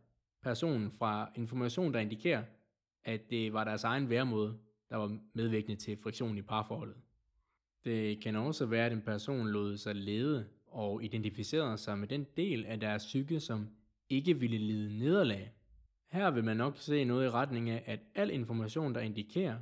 personen 0.43 0.93
fra 0.93 1.33
information, 1.37 1.95
der 1.95 2.01
indikerer, 2.01 2.43
at 3.05 3.31
det 3.31 3.53
var 3.53 3.65
deres 3.65 3.85
egen 3.85 4.11
væremåde, 4.11 4.59
der 4.91 4.97
var 4.97 5.19
medvirkende 5.35 5.77
til 5.77 5.99
friktion 6.03 6.39
i 6.39 6.43
parforholdet. 6.43 6.97
Det 7.85 8.23
kan 8.23 8.37
også 8.37 8.67
være, 8.67 8.87
at 8.87 8.93
en 8.93 9.03
person 9.03 9.49
lod 9.49 9.77
sig 9.77 9.95
lede 9.95 10.49
og 10.67 11.05
identificerede 11.05 11.79
sig 11.79 11.99
med 11.99 12.09
den 12.09 12.27
del 12.37 12.67
af 12.67 12.81
deres 12.81 13.05
psyke, 13.05 13.41
som 13.41 13.69
ikke 14.09 14.41
ville 14.41 14.59
lide 14.59 14.99
nederlag. 14.99 15.53
Her 16.09 16.31
vil 16.31 16.45
man 16.45 16.57
nok 16.57 16.77
se 16.77 17.05
noget 17.05 17.27
i 17.27 17.31
retning 17.31 17.71
af, 17.71 17.83
at 17.87 18.01
al 18.15 18.31
information, 18.31 18.95
der 18.95 19.01
indikerer, 19.01 19.59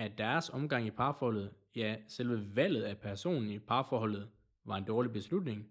at 0.00 0.18
deres 0.18 0.50
omgang 0.50 0.86
i 0.86 0.90
parforholdet, 0.90 1.50
ja, 1.76 1.96
selve 2.08 2.56
valget 2.56 2.82
af 2.82 2.98
personen 2.98 3.50
i 3.50 3.58
parforholdet, 3.58 4.28
var 4.64 4.76
en 4.76 4.84
dårlig 4.84 5.12
beslutning, 5.12 5.66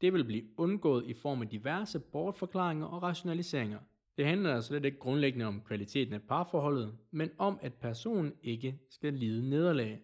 det 0.00 0.12
vil 0.12 0.24
blive 0.24 0.44
undgået 0.56 1.06
i 1.06 1.14
form 1.14 1.42
af 1.42 1.48
diverse 1.48 2.00
bortforklaringer 2.00 2.86
og 2.86 3.02
rationaliseringer. 3.02 3.78
Det 4.16 4.26
handler 4.26 4.60
slet 4.60 4.84
ikke 4.84 4.98
grundlæggende 4.98 5.46
om 5.46 5.60
kvaliteten 5.60 6.14
af 6.14 6.22
parforholdet, 6.22 6.94
men 7.10 7.30
om 7.38 7.58
at 7.62 7.74
personen 7.74 8.32
ikke 8.42 8.78
skal 8.90 9.14
lide 9.14 9.50
nederlag. 9.50 10.00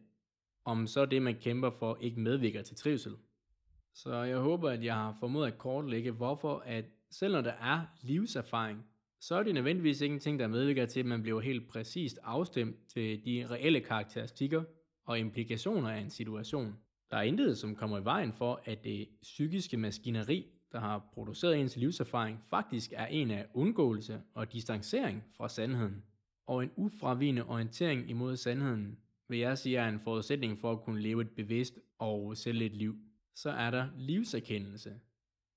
Om 0.65 0.87
så 0.87 1.07
det 1.07 1.23
man 1.23 1.35
kæmper 1.41 1.71
for 1.71 1.99
ikke 2.01 2.21
medvirker 2.21 2.63
til 2.63 2.77
trivsel. 2.77 3.13
Så 3.95 4.15
jeg 4.15 4.39
håber, 4.39 4.71
at 4.71 4.85
jeg 4.85 4.95
har 4.95 5.17
formået 5.21 5.47
at 5.47 5.59
kortlægge, 5.59 6.11
hvorfor 6.11 6.63
at 6.67 6.85
selv 7.11 7.33
når 7.33 7.41
der 7.41 7.53
er 7.53 7.81
livserfaring, 8.03 8.85
så 9.27 9.35
er 9.35 9.43
det 9.43 9.55
nødvendigvis 9.55 10.01
ingenting, 10.01 10.23
ting, 10.23 10.39
der 10.39 10.47
medvirker 10.47 10.87
til, 10.87 11.01
at 11.01 11.07
man 11.07 11.23
bliver 11.23 11.41
helt 11.41 11.69
præcist 11.69 12.19
afstemt 12.23 12.77
til 12.89 13.25
de 13.25 13.47
reelle 13.51 13.81
karakteristikker 13.81 14.65
og 15.07 15.19
implikationer 15.19 15.91
af 15.91 16.01
en 16.01 16.11
situation. 16.11 16.77
Der 17.11 17.17
er 17.17 17.23
intet, 17.23 17.59
som 17.59 17.75
kommer 17.75 17.99
i 17.99 18.05
vejen 18.05 18.33
for, 18.33 18.61
at 18.65 18.85
det 18.85 19.09
psykiske 19.23 19.77
maskineri, 19.77 20.47
der 20.73 20.81
har 20.81 21.11
produceret 21.15 21.61
ens 21.61 21.77
livserfaring, 21.77 22.41
faktisk 22.51 22.93
er 22.97 23.07
en 23.07 23.31
af 23.31 23.47
undgåelse 23.55 24.23
og 24.35 24.53
distancering 24.53 25.25
fra 25.37 25.49
sandheden. 25.49 26.03
Og 26.47 26.63
en 26.63 26.71
ufravigende 26.77 27.45
orientering 27.45 28.11
imod 28.11 28.37
sandheden, 28.37 28.99
vil 29.29 29.39
jeg 29.39 29.59
sige 29.59 29.77
er 29.77 29.89
en 29.89 30.01
forudsætning 30.01 30.59
for 30.59 30.73
at 30.73 30.81
kunne 30.81 31.03
leve 31.03 31.23
et 31.23 31.31
bevidst 31.31 31.79
og 31.99 32.33
et 32.33 32.73
liv. 32.73 32.97
Så 33.35 33.51
er 33.51 33.71
der 33.71 33.89
livserkendelse. 33.99 34.95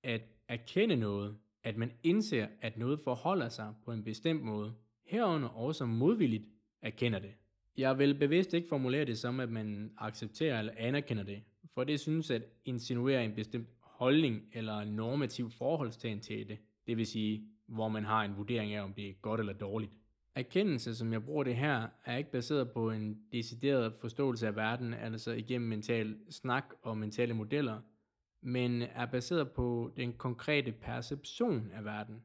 At 0.04 0.22
erkende 0.48 0.96
noget, 0.96 1.36
at 1.64 1.76
man 1.76 1.92
indser, 2.02 2.46
at 2.60 2.78
noget 2.78 3.00
forholder 3.00 3.48
sig 3.48 3.74
på 3.84 3.92
en 3.92 4.04
bestemt 4.04 4.42
måde, 4.42 4.74
herunder 5.06 5.48
også 5.48 5.86
modvilligt 5.86 6.44
erkender 6.82 7.18
det. 7.18 7.30
Jeg 7.76 7.98
vil 7.98 8.14
bevidst 8.14 8.54
ikke 8.54 8.68
formulere 8.68 9.04
det 9.04 9.18
som, 9.18 9.40
at 9.40 9.48
man 9.48 9.92
accepterer 9.98 10.58
eller 10.58 10.72
anerkender 10.76 11.22
det, 11.22 11.42
for 11.74 11.84
det 11.84 12.00
synes 12.00 12.30
at 12.30 12.42
insinuere 12.64 13.24
en 13.24 13.34
bestemt 13.34 13.68
holdning 13.80 14.42
eller 14.52 14.78
en 14.78 14.88
normativ 14.88 15.50
forholdstagen 15.50 16.20
til 16.20 16.48
det, 16.48 16.58
det 16.86 16.96
vil 16.96 17.06
sige, 17.06 17.48
hvor 17.66 17.88
man 17.88 18.04
har 18.04 18.24
en 18.24 18.36
vurdering 18.36 18.72
af, 18.72 18.82
om 18.82 18.92
det 18.92 19.08
er 19.08 19.12
godt 19.12 19.40
eller 19.40 19.52
dårligt. 19.52 19.92
Erkendelse, 20.34 20.94
som 20.94 21.12
jeg 21.12 21.24
bruger 21.24 21.44
det 21.44 21.56
her, 21.56 21.88
er 22.04 22.16
ikke 22.16 22.30
baseret 22.30 22.70
på 22.70 22.90
en 22.90 23.18
decideret 23.32 23.94
forståelse 24.00 24.46
af 24.46 24.56
verden, 24.56 24.94
altså 24.94 25.32
igennem 25.32 25.68
mental 25.68 26.16
snak 26.30 26.64
og 26.82 26.98
mentale 26.98 27.34
modeller, 27.34 27.80
men 28.40 28.82
er 28.82 29.06
baseret 29.06 29.50
på 29.52 29.92
den 29.96 30.12
konkrete 30.12 30.72
perception 30.72 31.70
af 31.70 31.84
verden. 31.84 32.22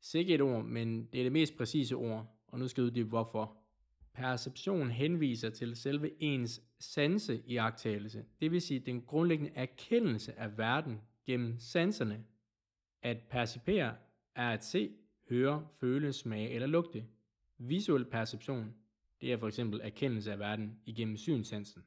Sikke 0.00 0.34
et 0.34 0.40
ord, 0.40 0.64
men 0.64 1.04
det 1.04 1.20
er 1.20 1.24
det 1.24 1.32
mest 1.32 1.56
præcise 1.56 1.96
ord, 1.96 2.38
og 2.46 2.58
nu 2.58 2.68
skal 2.68 2.82
jeg 2.82 2.86
uddybe 2.86 3.08
hvorfor. 3.08 3.56
Perception 4.14 4.90
henviser 4.90 5.50
til 5.50 5.76
selve 5.76 6.22
ens 6.22 6.62
sanse 6.78 7.42
i 7.46 7.56
agtagelse, 7.56 8.24
det 8.40 8.50
vil 8.50 8.60
sige 8.60 8.80
den 8.80 9.02
grundlæggende 9.02 9.52
erkendelse 9.54 10.38
af 10.38 10.58
verden 10.58 11.00
gennem 11.26 11.58
sanserne. 11.58 12.24
At 13.02 13.18
percipere 13.30 13.96
er 14.34 14.50
at 14.50 14.64
se, 14.64 14.92
høre, 15.28 15.68
føle, 15.80 16.12
smage 16.12 16.50
eller 16.50 16.66
lugte. 16.66 17.04
Visuel 17.58 18.04
perception, 18.04 18.74
det 19.20 19.32
er 19.32 19.36
for 19.36 19.48
eksempel 19.48 19.80
erkendelse 19.82 20.32
af 20.32 20.38
verden 20.38 20.80
igennem 20.86 21.16
synsansen. 21.16 21.82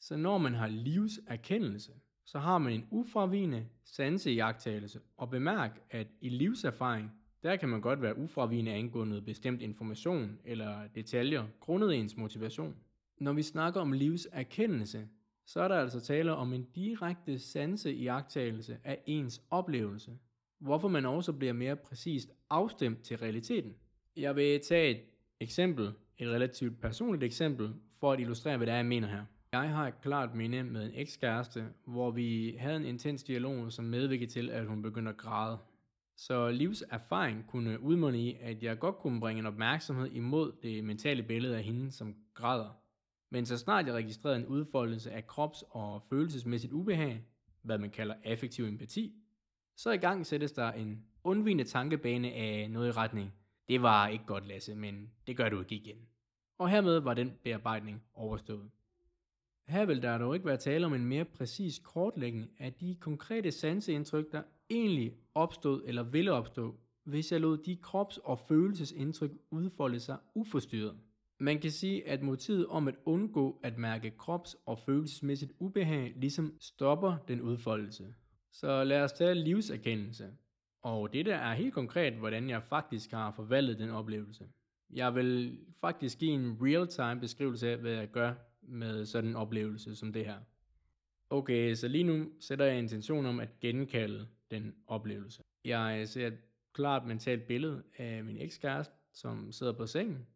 Så 0.00 0.16
når 0.16 0.38
man 0.38 0.54
har 0.54 0.68
livserkendelse, 0.68 1.92
så 2.24 2.38
har 2.38 2.58
man 2.58 2.72
en 2.72 2.86
ufravigende 2.90 3.66
sanseiagtagelse, 3.84 5.00
og 5.16 5.30
bemærk, 5.30 5.80
at 5.90 6.06
i 6.20 6.28
livserfaring, 6.28 7.12
der 7.42 7.56
kan 7.56 7.68
man 7.68 7.80
godt 7.80 8.02
være 8.02 8.18
ufravigende 8.18 8.72
angående 8.72 9.22
bestemt 9.22 9.62
information 9.62 10.38
eller 10.44 10.88
detaljer, 10.94 11.46
grundet 11.60 11.94
ens 11.94 12.16
motivation. 12.16 12.76
Når 13.20 13.32
vi 13.32 13.42
snakker 13.42 13.80
om 13.80 13.92
livserkendelse, 13.92 15.08
så 15.46 15.60
er 15.60 15.68
der 15.68 15.74
altså 15.74 16.00
tale 16.00 16.34
om 16.34 16.52
en 16.52 16.66
direkte 16.74 17.38
sanseiagtagelse 17.38 18.78
af 18.84 19.02
ens 19.06 19.42
oplevelse, 19.50 20.18
hvorfor 20.58 20.88
man 20.88 21.06
også 21.06 21.32
bliver 21.32 21.52
mere 21.52 21.76
præcist 21.76 22.30
afstemt 22.50 23.02
til 23.02 23.18
realiteten. 23.18 23.74
Jeg 24.16 24.36
vil 24.36 24.60
tage 24.60 24.90
et 24.90 25.00
eksempel, 25.40 25.92
et 26.18 26.28
relativt 26.28 26.80
personligt 26.80 27.24
eksempel, 27.24 27.74
for 28.00 28.12
at 28.12 28.20
illustrere, 28.20 28.56
hvad 28.56 28.66
det 28.66 28.72
er, 28.72 28.76
jeg 28.76 28.86
mener 28.86 29.08
her. 29.08 29.24
Jeg 29.52 29.70
har 29.70 29.88
et 29.88 30.00
klart 30.00 30.34
minde 30.34 30.62
med 30.62 30.86
en 30.86 30.92
ekskæreste, 30.94 31.64
hvor 31.84 32.10
vi 32.10 32.56
havde 32.58 32.76
en 32.76 32.84
intens 32.84 33.22
dialog, 33.22 33.72
som 33.72 33.84
medvirkede 33.84 34.30
til, 34.30 34.50
at 34.50 34.66
hun 34.66 34.82
begyndte 34.82 35.10
at 35.10 35.16
græde. 35.16 35.58
Så 36.16 36.50
livserfaring 36.50 37.46
kunne 37.46 37.80
udmunde 37.80 38.18
i, 38.18 38.36
at 38.40 38.62
jeg 38.62 38.78
godt 38.78 38.96
kunne 38.96 39.20
bringe 39.20 39.40
en 39.40 39.46
opmærksomhed 39.46 40.10
imod 40.10 40.52
det 40.62 40.84
mentale 40.84 41.22
billede 41.22 41.56
af 41.56 41.62
hende, 41.62 41.90
som 41.90 42.14
græder. 42.34 42.70
Men 43.30 43.46
så 43.46 43.58
snart 43.58 43.86
jeg 43.86 43.94
registrerede 43.94 44.38
en 44.38 44.46
udfoldelse 44.46 45.12
af 45.12 45.26
krops- 45.26 45.64
og 45.70 46.02
følelsesmæssigt 46.02 46.72
ubehag, 46.72 47.24
hvad 47.62 47.78
man 47.78 47.90
kalder 47.90 48.14
affektiv 48.24 48.64
empati, 48.64 49.14
så 49.76 49.90
i 49.90 49.96
gang 49.96 50.26
sættes 50.26 50.52
der 50.52 50.72
en 50.72 51.04
undvigende 51.24 51.64
tankebane 51.64 52.32
af 52.32 52.70
noget 52.70 52.88
i 52.88 52.92
retning. 52.92 53.32
Det 53.68 53.82
var 53.82 54.08
ikke 54.08 54.26
godt, 54.26 54.46
Lasse, 54.46 54.74
men 54.74 55.10
det 55.26 55.36
gør 55.36 55.48
du 55.48 55.60
ikke 55.60 55.74
igen. 55.74 55.96
Og 56.58 56.70
hermed 56.70 56.98
var 56.98 57.14
den 57.14 57.32
bearbejdning 57.44 58.02
overstået. 58.14 58.70
Her 59.72 59.84
vil 59.84 60.02
der 60.02 60.18
dog 60.18 60.34
ikke 60.34 60.46
være 60.46 60.56
tale 60.56 60.86
om 60.86 60.94
en 60.94 61.04
mere 61.04 61.24
præcis 61.24 61.78
kortlægning 61.78 62.50
af 62.58 62.72
de 62.72 62.96
konkrete 63.00 63.50
sanseindtryk, 63.50 64.32
der 64.32 64.42
egentlig 64.70 65.12
opstod 65.34 65.82
eller 65.86 66.02
ville 66.02 66.32
opstå, 66.32 66.76
hvis 67.04 67.32
jeg 67.32 67.40
lod 67.40 67.58
de 67.58 67.76
krops- 67.76 68.18
og 68.24 68.38
følelsesindtryk 68.38 69.30
udfolde 69.50 70.00
sig 70.00 70.16
uforstyrret. 70.34 70.96
Man 71.40 71.58
kan 71.60 71.70
sige, 71.70 72.08
at 72.08 72.22
motivet 72.22 72.66
om 72.66 72.88
at 72.88 72.94
undgå 73.04 73.60
at 73.62 73.78
mærke 73.78 74.10
krops- 74.10 74.56
og 74.66 74.78
følelsesmæssigt 74.78 75.52
ubehag 75.58 76.12
ligesom 76.16 76.56
stopper 76.60 77.16
den 77.28 77.40
udfoldelse. 77.40 78.14
Så 78.52 78.84
lad 78.84 79.02
os 79.02 79.12
tage 79.12 79.34
livserkendelse. 79.34 80.30
Og 80.82 81.12
det 81.12 81.26
der 81.26 81.36
er 81.36 81.54
helt 81.54 81.74
konkret, 81.74 82.12
hvordan 82.12 82.50
jeg 82.50 82.62
faktisk 82.62 83.10
har 83.10 83.32
forvaltet 83.36 83.78
den 83.78 83.90
oplevelse. 83.90 84.44
Jeg 84.90 85.14
vil 85.14 85.58
faktisk 85.80 86.18
give 86.18 86.32
en 86.32 86.58
real-time 86.60 87.20
beskrivelse 87.20 87.70
af, 87.70 87.78
hvad 87.78 87.92
jeg 87.92 88.10
gør 88.10 88.34
med 88.62 89.06
sådan 89.06 89.30
en 89.30 89.36
oplevelse 89.36 89.96
som 89.96 90.12
det 90.12 90.26
her. 90.26 90.38
Okay, 91.30 91.74
så 91.74 91.88
lige 91.88 92.04
nu 92.04 92.32
sætter 92.40 92.64
jeg 92.64 92.78
intention 92.78 93.26
om 93.26 93.40
at 93.40 93.60
genkalde 93.60 94.26
den 94.50 94.74
oplevelse. 94.86 95.42
Jeg 95.64 96.08
ser 96.08 96.26
et 96.26 96.38
klart 96.72 97.06
mentalt 97.06 97.46
billede 97.46 97.82
af 97.96 98.24
min 98.24 98.38
ekskæreste, 98.38 98.94
som 99.12 99.52
sidder 99.52 99.72
på 99.72 99.86
sengen. 99.86 100.26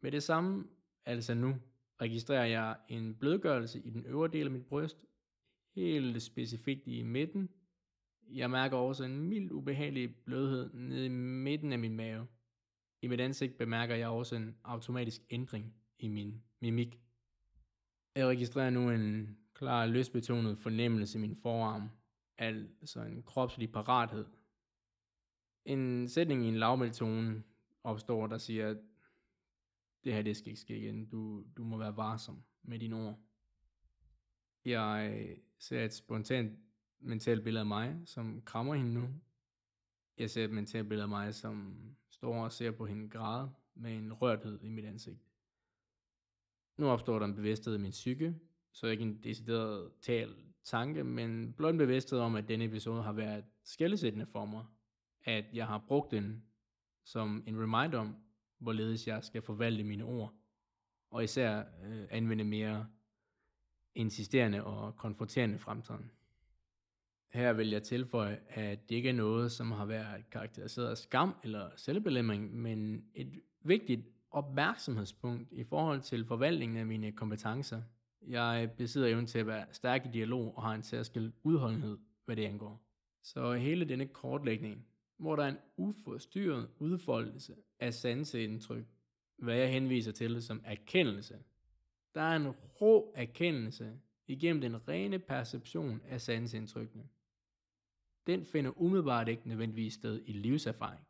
Med 0.00 0.12
det 0.12 0.22
samme, 0.22 0.64
altså 1.06 1.34
nu, 1.34 1.56
registrerer 2.00 2.46
jeg 2.46 2.76
en 2.88 3.14
blødgørelse 3.14 3.80
i 3.80 3.90
den 3.90 4.06
øvre 4.06 4.28
del 4.28 4.46
af 4.46 4.50
mit 4.50 4.66
bryst, 4.66 4.96
helt 5.74 6.22
specifikt 6.22 6.86
i 6.86 7.02
midten. 7.02 7.48
Jeg 8.28 8.50
mærker 8.50 8.76
også 8.76 9.04
en 9.04 9.20
mild 9.20 9.50
ubehagelig 9.50 10.16
blødhed 10.24 10.70
nede 10.74 11.06
i 11.06 11.08
midten 11.08 11.72
af 11.72 11.78
min 11.78 11.96
mave. 11.96 12.26
I 13.02 13.06
mit 13.06 13.20
ansigt 13.20 13.58
bemærker 13.58 13.94
jeg 13.94 14.08
også 14.08 14.36
en 14.36 14.56
automatisk 14.64 15.22
ændring 15.30 15.74
i 15.98 16.08
min 16.08 16.42
mimik. 16.60 17.00
Jeg 18.20 18.28
registrerer 18.28 18.70
nu 18.70 18.90
en 18.90 19.38
klar 19.54 19.86
løsbetonet 19.86 20.58
fornemmelse 20.58 21.18
i 21.18 21.20
min 21.20 21.36
forarm, 21.36 21.90
altså 22.38 23.02
en 23.02 23.22
kropslig 23.22 23.72
parathed. 23.72 24.24
En 25.64 26.08
sætning 26.08 26.44
i 26.44 26.48
en 26.48 26.56
lavmældt 26.56 26.94
tone 26.94 27.42
opstår, 27.84 28.26
der 28.26 28.38
siger, 28.38 28.68
at 28.68 28.76
det 30.04 30.14
her 30.14 30.22
det 30.22 30.36
skal 30.36 30.48
ikke 30.48 30.60
ske 30.60 30.78
igen. 30.78 31.06
Du, 31.06 31.44
du 31.56 31.64
må 31.64 31.76
være 31.76 31.96
varsom 31.96 32.42
med 32.62 32.78
dine 32.78 32.96
ord. 32.96 33.18
Jeg 34.64 35.26
ser 35.58 35.84
et 35.84 35.94
spontant 35.94 36.58
mentalt 36.98 37.44
billede 37.44 37.60
af 37.60 37.66
mig, 37.66 38.02
som 38.04 38.42
krammer 38.42 38.74
hende 38.74 38.94
nu. 38.94 39.08
Jeg 40.18 40.30
ser 40.30 40.44
et 40.44 40.50
mentalt 40.50 40.88
billede 40.88 41.02
af 41.02 41.08
mig, 41.08 41.34
som 41.34 41.80
står 42.10 42.44
og 42.44 42.52
ser 42.52 42.70
på 42.70 42.86
hende 42.86 43.08
græde 43.08 43.52
med 43.74 43.96
en 43.96 44.12
rørthed 44.12 44.60
i 44.62 44.68
mit 44.68 44.84
ansigt. 44.84 45.29
Nu 46.80 46.88
opstår 46.88 47.18
der 47.18 47.26
en 47.26 47.34
bevidsthed 47.34 47.74
i 47.74 47.78
min 47.78 47.90
psyke, 47.90 48.34
så 48.72 48.86
ikke 48.86 49.02
en 49.02 49.20
decideret 49.24 49.92
tal 50.00 50.34
tanke, 50.64 51.04
men 51.04 51.52
blot 51.52 51.72
en 51.72 51.78
bevidsthed 51.78 52.18
om, 52.18 52.36
at 52.36 52.48
denne 52.48 52.64
episode 52.64 53.02
har 53.02 53.12
været 53.12 53.44
skældesættende 53.64 54.26
for 54.26 54.44
mig. 54.44 54.64
At 55.24 55.44
jeg 55.52 55.66
har 55.66 55.84
brugt 55.88 56.10
den 56.10 56.42
som 57.04 57.42
en 57.46 57.62
reminder 57.62 57.98
om, 57.98 58.16
hvorledes 58.58 59.06
jeg 59.06 59.24
skal 59.24 59.42
forvalte 59.42 59.84
mine 59.84 60.04
ord, 60.04 60.34
og 61.10 61.24
især 61.24 61.58
øh, 61.58 62.06
anvende 62.10 62.44
mere 62.44 62.86
insisterende 63.94 64.64
og 64.64 64.96
konfronterende 64.96 65.58
fremtiden. 65.58 66.10
Her 67.28 67.52
vil 67.52 67.70
jeg 67.70 67.82
tilføje, 67.82 68.40
at 68.48 68.88
det 68.88 68.96
ikke 68.96 69.08
er 69.08 69.12
noget, 69.12 69.52
som 69.52 69.70
har 69.70 69.84
været 69.84 70.30
karakteriseret 70.30 70.88
af 70.88 70.98
skam 70.98 71.34
eller 71.42 71.70
selvbelemring, 71.76 72.56
men 72.56 73.04
et 73.14 73.40
vigtigt 73.60 74.06
opmærksomhedspunkt 74.30 75.52
i 75.52 75.64
forhold 75.64 76.00
til 76.00 76.24
forvaltningen 76.24 76.78
af 76.78 76.86
mine 76.86 77.12
kompetencer. 77.12 77.82
Jeg 78.28 78.70
besidder 78.76 79.08
evnen 79.08 79.26
til 79.26 79.38
at 79.38 79.46
være 79.46 79.66
stærk 79.72 80.06
i 80.06 80.08
dialog 80.08 80.56
og 80.56 80.62
har 80.62 80.74
en 80.74 80.82
særskilt 80.82 81.34
udholdenhed, 81.42 81.98
hvad 82.24 82.36
det 82.36 82.44
angår. 82.44 82.82
Så 83.22 83.52
hele 83.54 83.84
denne 83.84 84.06
kortlægning, 84.06 84.86
hvor 85.16 85.36
der 85.36 85.42
er 85.44 85.48
en 85.48 85.58
uforstyrret 85.76 86.68
udfoldelse 86.78 87.54
af 87.80 87.94
sanseindtryk, 87.94 88.86
hvad 89.38 89.56
jeg 89.56 89.72
henviser 89.72 90.12
til 90.12 90.42
som 90.42 90.62
erkendelse. 90.64 91.38
Der 92.14 92.20
er 92.20 92.36
en 92.36 92.48
rå 92.50 93.12
erkendelse 93.16 93.92
igennem 94.26 94.60
den 94.60 94.88
rene 94.88 95.18
perception 95.18 96.00
af 96.08 96.20
sanseindtrykkene. 96.20 97.08
Den 98.26 98.44
finder 98.44 98.80
umiddelbart 98.80 99.28
ikke 99.28 99.48
nødvendigvis 99.48 99.94
sted 99.94 100.22
i 100.24 100.32
livserfaring. 100.32 101.06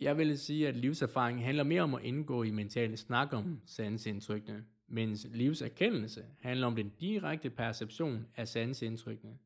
Jeg 0.00 0.18
vil 0.18 0.38
sige, 0.38 0.68
at 0.68 0.76
livserfaring 0.76 1.44
handler 1.44 1.64
mere 1.64 1.82
om 1.82 1.94
at 1.94 2.04
indgå 2.04 2.42
i 2.42 2.50
mentale 2.50 2.96
snak 2.96 3.32
om 3.32 3.60
sansindtrykkene, 3.66 4.64
mens 4.88 5.26
livserkendelse 5.30 6.24
handler 6.40 6.66
om 6.66 6.76
den 6.76 6.92
direkte 7.00 7.50
perception 7.50 8.26
af 8.36 8.48
sansindtrykkene. 8.48 9.38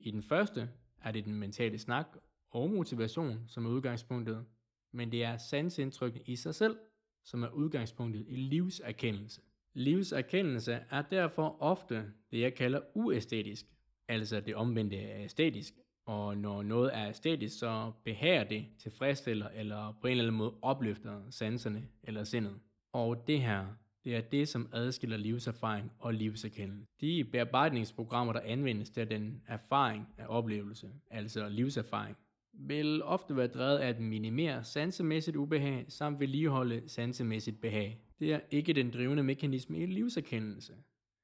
I 0.00 0.10
den 0.10 0.22
første 0.22 0.68
er 1.02 1.12
det 1.12 1.24
den 1.24 1.34
mentale 1.34 1.78
snak 1.78 2.06
og 2.50 2.70
motivation, 2.70 3.44
som 3.48 3.66
er 3.66 3.70
udgangspunktet, 3.70 4.44
men 4.92 5.12
det 5.12 5.24
er 5.24 5.36
sansindtrykkene 5.36 6.24
i 6.26 6.36
sig 6.36 6.54
selv, 6.54 6.76
som 7.24 7.42
er 7.42 7.48
udgangspunktet 7.48 8.24
i 8.28 8.36
livserkendelse. 8.36 9.40
Livserkendelse 9.74 10.72
er 10.90 11.02
derfor 11.02 11.56
ofte 11.60 12.04
det, 12.30 12.40
jeg 12.40 12.54
kalder 12.54 12.80
uæstetisk, 12.94 13.66
altså 14.08 14.40
det 14.40 14.54
omvendte 14.54 14.96
af 14.96 15.24
æstetisk, 15.24 15.74
og 16.06 16.36
når 16.36 16.62
noget 16.62 16.90
er 16.96 17.08
æstetisk, 17.08 17.58
så 17.58 17.92
behager 18.04 18.44
det, 18.44 18.66
tilfredsstiller 18.78 19.48
eller 19.48 19.98
på 20.00 20.06
en 20.06 20.10
eller 20.10 20.24
anden 20.24 20.38
måde 20.38 20.54
opløfter 20.62 21.20
sanserne 21.30 21.88
eller 22.02 22.24
sindet. 22.24 22.54
Og 22.92 23.26
det 23.26 23.42
her, 23.42 23.66
det 24.04 24.16
er 24.16 24.20
det, 24.20 24.48
som 24.48 24.68
adskiller 24.72 25.16
livserfaring 25.16 25.92
og 25.98 26.14
livserkendelse. 26.14 26.86
De 27.00 27.24
bearbejdningsprogrammer, 27.24 28.32
der 28.32 28.40
anvendes 28.40 28.90
til 28.90 29.10
den 29.10 29.42
erfaring 29.46 30.08
af 30.18 30.26
oplevelse, 30.28 30.90
altså 31.10 31.48
livserfaring, 31.48 32.16
vil 32.52 33.02
ofte 33.02 33.36
være 33.36 33.46
drevet 33.46 33.78
af 33.78 33.88
at 33.88 34.00
minimere 34.00 34.64
sansemæssigt 34.64 35.36
ubehag 35.36 35.84
samt 35.88 36.20
vedligeholde 36.20 36.82
sansemæssigt 36.86 37.60
behag. 37.60 38.00
Det 38.18 38.32
er 38.32 38.40
ikke 38.50 38.72
den 38.72 38.90
drivende 38.90 39.22
mekanisme 39.22 39.78
i 39.78 39.86
livserkendelse. 39.86 40.72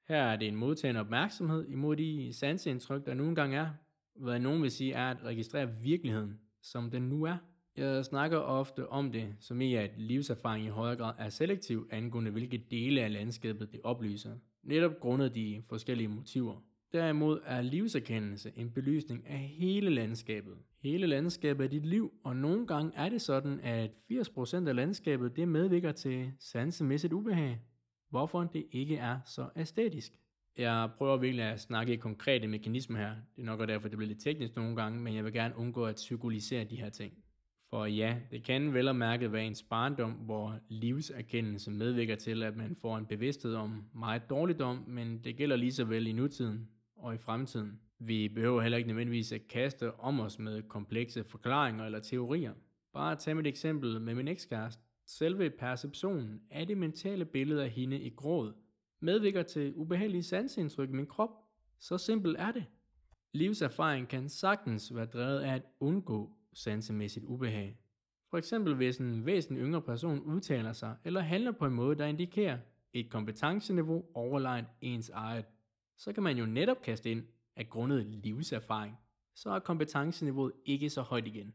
Her 0.09 0.23
er 0.23 0.37
det 0.37 0.49
en 0.49 0.57
modtagende 0.57 1.01
opmærksomhed 1.01 1.69
imod 1.69 1.97
de 1.97 2.33
sanseindtryk, 2.33 3.07
der 3.07 3.15
nogle 3.15 3.35
gange 3.35 3.57
er, 3.57 3.71
hvad 4.21 4.39
nogen 4.39 4.63
vil 4.63 4.71
sige 4.71 4.93
er 4.93 5.11
at 5.11 5.25
registrere 5.25 5.69
virkeligheden, 5.83 6.39
som 6.63 6.91
den 6.91 7.03
nu 7.03 7.25
er. 7.25 7.37
Jeg 7.77 8.05
snakker 8.05 8.39
ofte 8.39 8.89
om 8.89 9.13
det, 9.13 9.35
som 9.39 9.61
i 9.61 9.75
at 9.75 9.91
livserfaring 9.97 10.67
i 10.67 10.69
højere 10.69 10.97
grad 10.97 11.15
er 11.19 11.29
selektiv 11.29 11.89
angående 11.91 12.31
hvilke 12.31 12.67
dele 12.71 13.01
af 13.01 13.13
landskabet 13.13 13.73
det 13.73 13.81
oplyser, 13.85 14.33
netop 14.63 15.01
grundet 15.01 15.35
de 15.35 15.63
forskellige 15.69 16.09
motiver. 16.09 16.63
Derimod 16.93 17.41
er 17.45 17.63
livserkendelse 17.63 18.53
en 18.57 18.71
belysning 18.71 19.27
af 19.27 19.39
hele 19.39 19.91
landskabet. 19.91 20.55
Hele 20.83 21.07
landskabet 21.07 21.65
er 21.65 21.69
dit 21.69 21.87
liv, 21.87 22.13
og 22.25 22.37
nogle 22.37 22.67
gange 22.67 22.93
er 22.97 23.09
det 23.09 23.23
sådan, 23.23 23.61
at 23.61 23.91
80% 24.13 24.69
af 24.69 24.77
landskabet 24.77 25.37
det 25.37 25.49
medvirker 25.49 25.93
til 25.93 26.33
sansemæssigt 26.39 27.13
ubehag, 27.13 27.61
hvorfor 28.11 28.45
det 28.45 28.67
ikke 28.73 28.97
er 28.97 29.19
så 29.27 29.49
æstetisk. 29.57 30.20
Jeg 30.57 30.91
prøver 30.99 31.17
virkelig 31.17 31.45
at 31.45 31.61
snakke 31.61 31.93
i 31.93 31.97
konkrete 31.97 32.49
mekanismer 32.49 32.99
her. 32.99 33.15
Det 33.37 33.43
er 33.43 33.47
nok 33.47 33.69
derfor, 33.69 33.89
det 33.89 33.99
bliver 33.99 34.09
lidt 34.09 34.21
teknisk 34.21 34.57
nogle 34.57 34.77
gange, 34.77 35.01
men 35.01 35.15
jeg 35.15 35.25
vil 35.25 35.33
gerne 35.33 35.57
undgå 35.57 35.85
at 35.85 35.95
psykologisere 35.95 36.65
de 36.65 36.77
her 36.77 36.91
ting. 36.91 37.13
For 37.71 37.87
ja, 37.87 38.17
det 38.31 38.43
kan 38.43 38.75
vel 38.75 38.89
og 38.89 38.97
mærke 38.97 39.33
være 39.33 39.47
ens 39.47 39.63
barndom, 39.63 40.13
hvor 40.13 40.59
livserkendelse 40.69 41.71
medvirker 41.71 42.17
til, 42.17 42.43
at 42.43 42.57
man 42.57 42.77
får 42.81 42.99
en 42.99 43.07
bevidsthed 43.07 43.55
om 43.55 43.85
meget 43.95 44.31
dårligdom, 44.31 44.85
men 44.87 45.25
det 45.25 45.37
gælder 45.37 45.57
lige 45.57 45.73
så 45.73 45.85
vel 45.85 46.07
i 46.07 46.13
nutiden 46.13 46.69
og 46.97 47.15
i 47.15 47.19
fremtiden. 47.19 47.81
Vi 47.99 48.29
behøver 48.29 48.63
heller 48.63 48.79
ikke 48.79 48.89
nødvendigvis 48.89 49.33
at 49.33 49.47
kaste 49.49 50.01
om 50.01 50.21
os 50.21 50.39
med 50.39 50.63
komplekse 50.63 51.25
forklaringer 51.25 51.85
eller 51.85 52.01
teorier. 52.01 52.53
Bare 52.93 53.17
tag 53.17 53.37
mit 53.37 53.47
eksempel 53.47 54.01
med 54.01 54.15
min 54.15 54.29
ekskæreste. 54.29 54.83
Selve 55.07 55.51
perceptionen 55.51 56.41
af 56.51 56.67
det 56.67 56.79
mentale 56.79 57.25
billede 57.25 57.65
af 57.65 57.71
hende 57.71 58.01
i 58.01 58.11
gråd 58.11 58.53
medvirker 59.01 59.43
til 59.43 59.73
ubehagelige 59.77 60.23
sanseindtryk 60.23 60.89
i 60.89 60.93
min 60.93 61.07
krop. 61.07 61.31
Så 61.79 61.99
simpelt 61.99 62.37
er 62.39 62.53
det. 62.53 62.65
Livserfaring 63.33 64.09
kan 64.09 64.29
sagtens 64.29 64.95
være 64.95 65.07
drevet 65.07 65.41
af 65.41 65.55
at 65.55 65.63
undgå 65.81 66.37
sansemæssigt 66.53 67.25
ubehag. 67.25 67.79
For 68.31 68.39
eksempel 68.39 68.75
hvis 68.75 68.99
en 68.99 69.27
væsentlig 69.27 69.63
yngre 69.65 69.83
person 69.83 70.21
udtaler 70.21 70.73
sig 70.73 70.97
eller 71.05 71.21
handler 71.21 71.53
på 71.53 71.67
en 71.67 71.75
måde, 71.75 71.99
der 71.99 72.07
indikerer 72.07 72.59
et 72.93 73.11
kompetenceniveau 73.11 74.05
overlegnet 74.15 74.71
ens 74.81 75.11
eget, 75.11 75.45
så 75.97 76.13
kan 76.13 76.23
man 76.23 76.37
jo 76.37 76.47
netop 76.47 76.83
kaste 76.83 77.11
ind, 77.11 77.25
at 77.57 77.71
grundet 77.71 78.07
livserfaring, 78.07 78.97
så 79.35 79.51
er 79.51 79.59
kompetenceniveauet 79.59 80.53
ikke 80.65 80.91
så 80.91 81.03
højt 81.03 81.27
igen. 81.27 81.55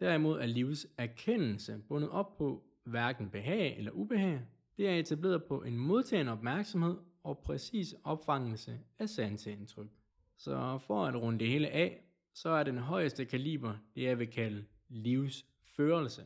Derimod 0.00 0.40
er 0.40 0.46
livserkendelse 0.46 1.82
bundet 1.88 2.10
op 2.10 2.36
på 2.36 2.64
hverken 2.84 3.30
behag 3.30 3.78
eller 3.78 3.90
ubehag, 3.90 4.40
det 4.76 4.88
er 4.88 4.94
etableret 4.98 5.44
på 5.44 5.62
en 5.62 5.78
modtagende 5.78 6.32
opmærksomhed 6.32 6.96
og 7.22 7.38
præcis 7.38 7.94
opfangelse 8.04 8.80
af 8.98 9.08
sanseindtryk. 9.08 9.90
Så 10.36 10.78
for 10.78 11.06
at 11.06 11.14
runde 11.16 11.38
det 11.38 11.48
hele 11.48 11.68
af, 11.68 12.04
så 12.34 12.48
er 12.48 12.64
den 12.64 12.78
højeste 12.78 13.24
kaliber 13.24 13.74
det, 13.94 14.02
jeg 14.02 14.18
vil 14.18 14.30
kalde 14.30 14.64
livsførelse. 14.88 16.22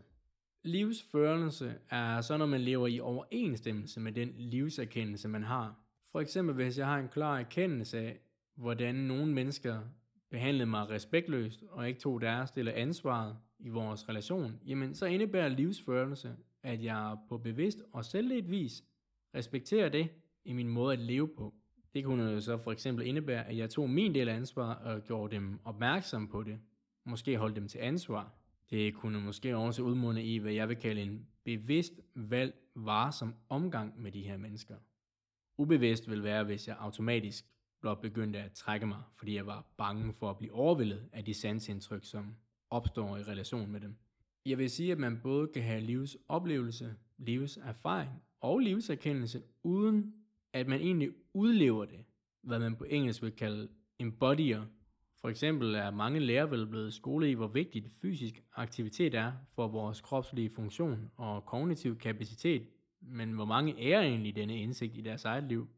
Livsførelse 0.62 1.74
er 1.90 2.20
så, 2.20 2.36
når 2.36 2.46
man 2.46 2.60
lever 2.60 2.86
i 2.86 3.00
overensstemmelse 3.00 4.00
med 4.00 4.12
den 4.12 4.32
livserkendelse, 4.36 5.28
man 5.28 5.42
har. 5.42 5.74
For 6.12 6.20
eksempel 6.20 6.54
hvis 6.54 6.78
jeg 6.78 6.86
har 6.86 6.98
en 6.98 7.08
klar 7.08 7.38
erkendelse 7.38 7.98
af, 7.98 8.20
hvordan 8.54 8.94
nogle 8.94 9.32
mennesker 9.32 9.80
behandlede 10.30 10.66
mig 10.66 10.90
respektløst 10.90 11.64
og 11.70 11.88
ikke 11.88 12.00
tog 12.00 12.20
deres 12.20 12.50
del 12.50 12.68
af 12.68 12.80
ansvaret 12.80 13.36
i 13.58 13.68
vores 13.68 14.08
relation, 14.08 14.60
jamen 14.66 14.94
så 14.94 15.06
indebærer 15.06 15.48
livsførelse, 15.48 16.36
at 16.62 16.84
jeg 16.84 17.16
på 17.28 17.38
bevidst 17.38 17.82
og 17.92 18.04
selvledt 18.04 18.50
vis 18.50 18.84
respekterer 19.34 19.88
det 19.88 20.08
i 20.44 20.52
min 20.52 20.68
måde 20.68 20.92
at 20.92 20.98
leve 20.98 21.28
på. 21.28 21.54
Det 21.94 22.04
kunne 22.04 22.24
jo 22.24 22.40
så 22.40 22.58
for 22.58 22.72
eksempel 22.72 23.06
indebære, 23.06 23.46
at 23.46 23.56
jeg 23.56 23.70
tog 23.70 23.90
min 23.90 24.14
del 24.14 24.28
af 24.28 24.34
ansvar 24.34 24.74
og 24.74 25.04
gjorde 25.04 25.36
dem 25.36 25.60
opmærksom 25.64 26.28
på 26.28 26.42
det. 26.42 26.58
Måske 27.04 27.36
holdt 27.36 27.56
dem 27.56 27.68
til 27.68 27.78
ansvar. 27.78 28.34
Det 28.70 28.94
kunne 28.94 29.20
måske 29.20 29.56
også 29.56 29.82
udmunde 29.82 30.22
i, 30.24 30.38
hvad 30.38 30.52
jeg 30.52 30.68
vil 30.68 30.76
kalde 30.76 31.02
en 31.02 31.26
bevidst 31.44 31.92
valg 32.14 32.54
varsom 32.74 33.34
omgang 33.48 34.02
med 34.02 34.12
de 34.12 34.22
her 34.22 34.36
mennesker. 34.36 34.76
Ubevidst 35.58 36.10
vil 36.10 36.22
være, 36.22 36.44
hvis 36.44 36.68
jeg 36.68 36.76
automatisk 36.78 37.44
blot 37.80 38.00
begyndte 38.00 38.38
at 38.38 38.52
trække 38.52 38.86
mig, 38.86 39.02
fordi 39.16 39.34
jeg 39.34 39.46
var 39.46 39.66
bange 39.76 40.12
for 40.12 40.30
at 40.30 40.38
blive 40.38 40.52
overvældet 40.52 41.08
af 41.12 41.24
de 41.24 41.34
sansindtryk, 41.34 42.04
som 42.04 42.34
opstår 42.70 43.16
i 43.16 43.22
relation 43.22 43.70
med 43.70 43.80
dem. 43.80 43.96
Jeg 44.48 44.58
vil 44.58 44.70
sige, 44.70 44.92
at 44.92 44.98
man 44.98 45.20
både 45.22 45.48
kan 45.48 45.62
have 45.62 45.80
livsoplevelse, 45.80 46.94
livserfaring 47.18 48.10
og 48.40 48.58
livserkendelse, 48.58 49.42
uden 49.62 50.14
at 50.52 50.66
man 50.66 50.80
egentlig 50.80 51.10
udlever 51.34 51.84
det, 51.84 52.04
hvad 52.42 52.58
man 52.58 52.76
på 52.76 52.84
engelsk 52.84 53.22
vil 53.22 53.32
kalde 53.32 53.68
embodyer. 53.98 54.64
For 55.20 55.28
eksempel 55.28 55.74
er 55.74 55.90
mange 55.90 56.20
lærere 56.20 56.50
vel 56.50 56.66
blevet 56.66 56.92
skole 56.92 57.30
i, 57.30 57.34
hvor 57.34 57.46
vigtigt 57.46 57.90
fysisk 58.02 58.42
aktivitet 58.56 59.14
er 59.14 59.32
for 59.54 59.68
vores 59.68 60.00
kropslige 60.00 60.50
funktion 60.50 61.10
og 61.16 61.46
kognitiv 61.46 61.98
kapacitet, 61.98 62.66
men 63.00 63.32
hvor 63.32 63.44
mange 63.44 63.74
ærer 63.78 64.02
egentlig 64.02 64.36
denne 64.36 64.56
indsigt 64.62 64.96
i 64.96 65.00
deres 65.00 65.24
eget 65.24 65.44
liv. 65.44 65.68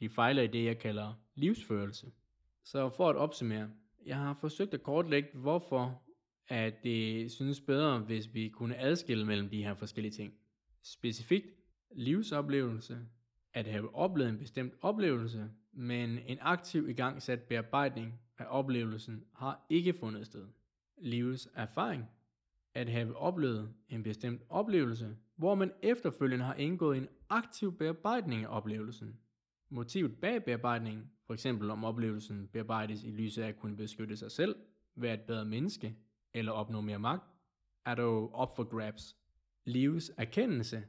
De 0.00 0.08
fejler 0.08 0.42
i 0.42 0.46
det, 0.46 0.64
jeg 0.64 0.78
kalder 0.78 1.12
livsførelse. 1.34 2.12
Så 2.64 2.88
for 2.88 3.10
at 3.10 3.16
opsummere, 3.16 3.68
jeg 4.06 4.16
har 4.16 4.34
forsøgt 4.34 4.74
at 4.74 4.82
kortlægge, 4.82 5.28
hvorfor 5.34 6.02
at 6.48 6.84
det 6.84 7.32
synes 7.32 7.60
bedre, 7.60 7.98
hvis 7.98 8.34
vi 8.34 8.48
kunne 8.48 8.76
adskille 8.76 9.26
mellem 9.26 9.48
de 9.48 9.64
her 9.64 9.74
forskellige 9.74 10.12
ting. 10.12 10.32
Specifikt 10.82 11.46
livsoplevelse, 11.90 12.98
at 13.52 13.66
have 13.66 13.94
oplevet 13.94 14.30
en 14.30 14.38
bestemt 14.38 14.74
oplevelse, 14.82 15.50
men 15.72 16.18
en 16.18 16.38
aktiv 16.40 16.88
igangsat 16.88 17.42
bearbejdning 17.42 18.20
af 18.38 18.46
oplevelsen 18.48 19.24
har 19.32 19.66
ikke 19.70 19.94
fundet 20.00 20.26
sted. 20.26 20.46
Livets 20.98 21.48
erfaring, 21.54 22.04
at 22.74 22.88
have 22.88 23.16
oplevet 23.16 23.72
en 23.88 24.02
bestemt 24.02 24.42
oplevelse, 24.48 25.16
hvor 25.36 25.54
man 25.54 25.72
efterfølgende 25.82 26.44
har 26.44 26.54
indgået 26.54 26.98
en 26.98 27.08
aktiv 27.28 27.78
bearbejdning 27.78 28.44
af 28.44 28.56
oplevelsen. 28.56 29.16
Motivet 29.68 30.16
bag 30.20 30.44
bearbejdningen, 30.44 31.10
for 31.26 31.34
eksempel 31.34 31.70
om 31.70 31.84
oplevelsen 31.84 32.48
bearbejdes 32.52 33.04
i 33.04 33.10
lyset 33.10 33.42
af 33.42 33.48
at 33.48 33.58
kunne 33.58 33.76
beskytte 33.76 34.16
sig 34.16 34.30
selv, 34.30 34.56
være 34.94 35.14
et 35.14 35.20
bedre 35.20 35.44
menneske 35.44 35.96
eller 36.36 36.52
opnå 36.52 36.80
mere 36.80 36.98
magt, 36.98 37.30
er 37.86 37.94
dog 37.94 38.34
op 38.34 38.56
for 38.56 38.64
grabs. 38.64 39.16
Livets 39.64 40.12
erkendelse, 40.16 40.82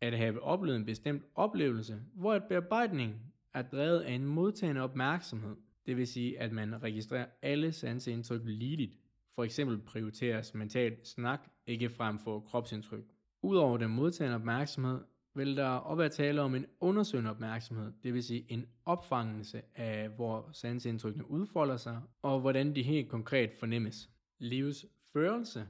at 0.00 0.18
have 0.18 0.42
oplevet 0.42 0.76
en 0.76 0.84
bestemt 0.84 1.22
oplevelse, 1.34 2.00
hvor 2.14 2.34
et 2.34 2.44
bearbejdning 2.48 3.14
er 3.54 3.62
drevet 3.62 4.00
af 4.00 4.12
en 4.12 4.24
modtagende 4.24 4.80
opmærksomhed, 4.80 5.56
det 5.86 5.96
vil 5.96 6.06
sige, 6.06 6.40
at 6.40 6.52
man 6.52 6.82
registrerer 6.82 7.26
alle 7.42 7.72
sanseindtryk 7.72 8.40
ligeligt. 8.44 8.96
For 9.34 9.44
eksempel 9.44 9.78
prioriteres 9.78 10.54
mental 10.54 10.96
snak 11.04 11.48
ikke 11.66 11.90
frem 11.90 12.18
for 12.18 12.40
kropsindtryk. 12.40 13.04
Udover 13.42 13.76
den 13.78 13.90
modtagende 13.90 14.34
opmærksomhed, 14.34 15.00
vil 15.34 15.56
der 15.56 15.68
også 15.68 15.96
være 15.96 16.08
tale 16.08 16.40
om 16.42 16.54
en 16.54 16.66
undersøgende 16.80 17.30
opmærksomhed, 17.30 17.92
det 18.02 18.14
vil 18.14 18.22
sige 18.22 18.52
en 18.52 18.66
opfangelse 18.84 19.62
af, 19.74 20.08
hvor 20.08 20.48
sansindtrykkene 20.52 21.30
udfolder 21.30 21.76
sig, 21.76 22.00
og 22.22 22.40
hvordan 22.40 22.74
de 22.74 22.82
helt 22.82 23.08
konkret 23.08 23.50
fornemmes. 23.60 24.10
Livets 24.38 24.86
følelse, 25.12 25.66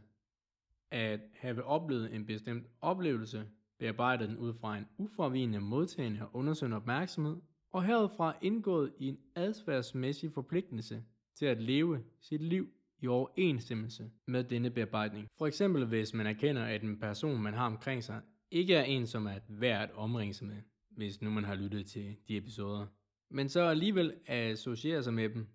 at 0.90 1.20
have 1.34 1.64
oplevet 1.64 2.14
en 2.14 2.26
bestemt 2.26 2.66
oplevelse, 2.80 3.48
bearbejder 3.78 4.26
den 4.26 4.36
ud 4.38 4.54
fra 4.54 4.78
en 4.78 4.86
ufravigende 4.98 5.60
modtagende 5.60 6.22
og 6.22 6.30
undersøgende 6.36 6.76
opmærksomhed, 6.76 7.36
og 7.70 7.84
herudfra 7.84 8.36
indgået 8.42 8.92
i 8.98 9.08
en 9.08 9.18
adfærdsmæssig 9.34 10.32
forpligtelse 10.32 11.04
til 11.34 11.46
at 11.46 11.62
leve 11.62 12.04
sit 12.20 12.42
liv 12.42 12.68
i 13.00 13.06
overensstemmelse 13.06 14.10
med 14.26 14.44
denne 14.44 14.70
bearbejdning. 14.70 15.28
For 15.38 15.46
eksempel 15.46 15.84
hvis 15.84 16.14
man 16.14 16.26
erkender, 16.26 16.64
at 16.64 16.82
en 16.82 17.00
person, 17.00 17.42
man 17.42 17.54
har 17.54 17.66
omkring 17.66 18.04
sig, 18.04 18.20
ikke 18.50 18.74
er 18.74 18.82
en, 18.82 19.06
som 19.06 19.26
er 19.26 19.38
værd 19.48 19.82
at 19.82 19.94
omringe 19.94 20.34
sig 20.34 20.46
med, 20.46 20.62
hvis 20.90 21.22
nu 21.22 21.30
man 21.30 21.44
har 21.44 21.54
lyttet 21.54 21.86
til 21.86 22.16
de 22.28 22.36
episoder, 22.36 22.86
men 23.30 23.48
så 23.48 23.60
alligevel 23.60 24.14
associerer 24.26 25.00
sig 25.00 25.14
med 25.14 25.28
dem, 25.28 25.46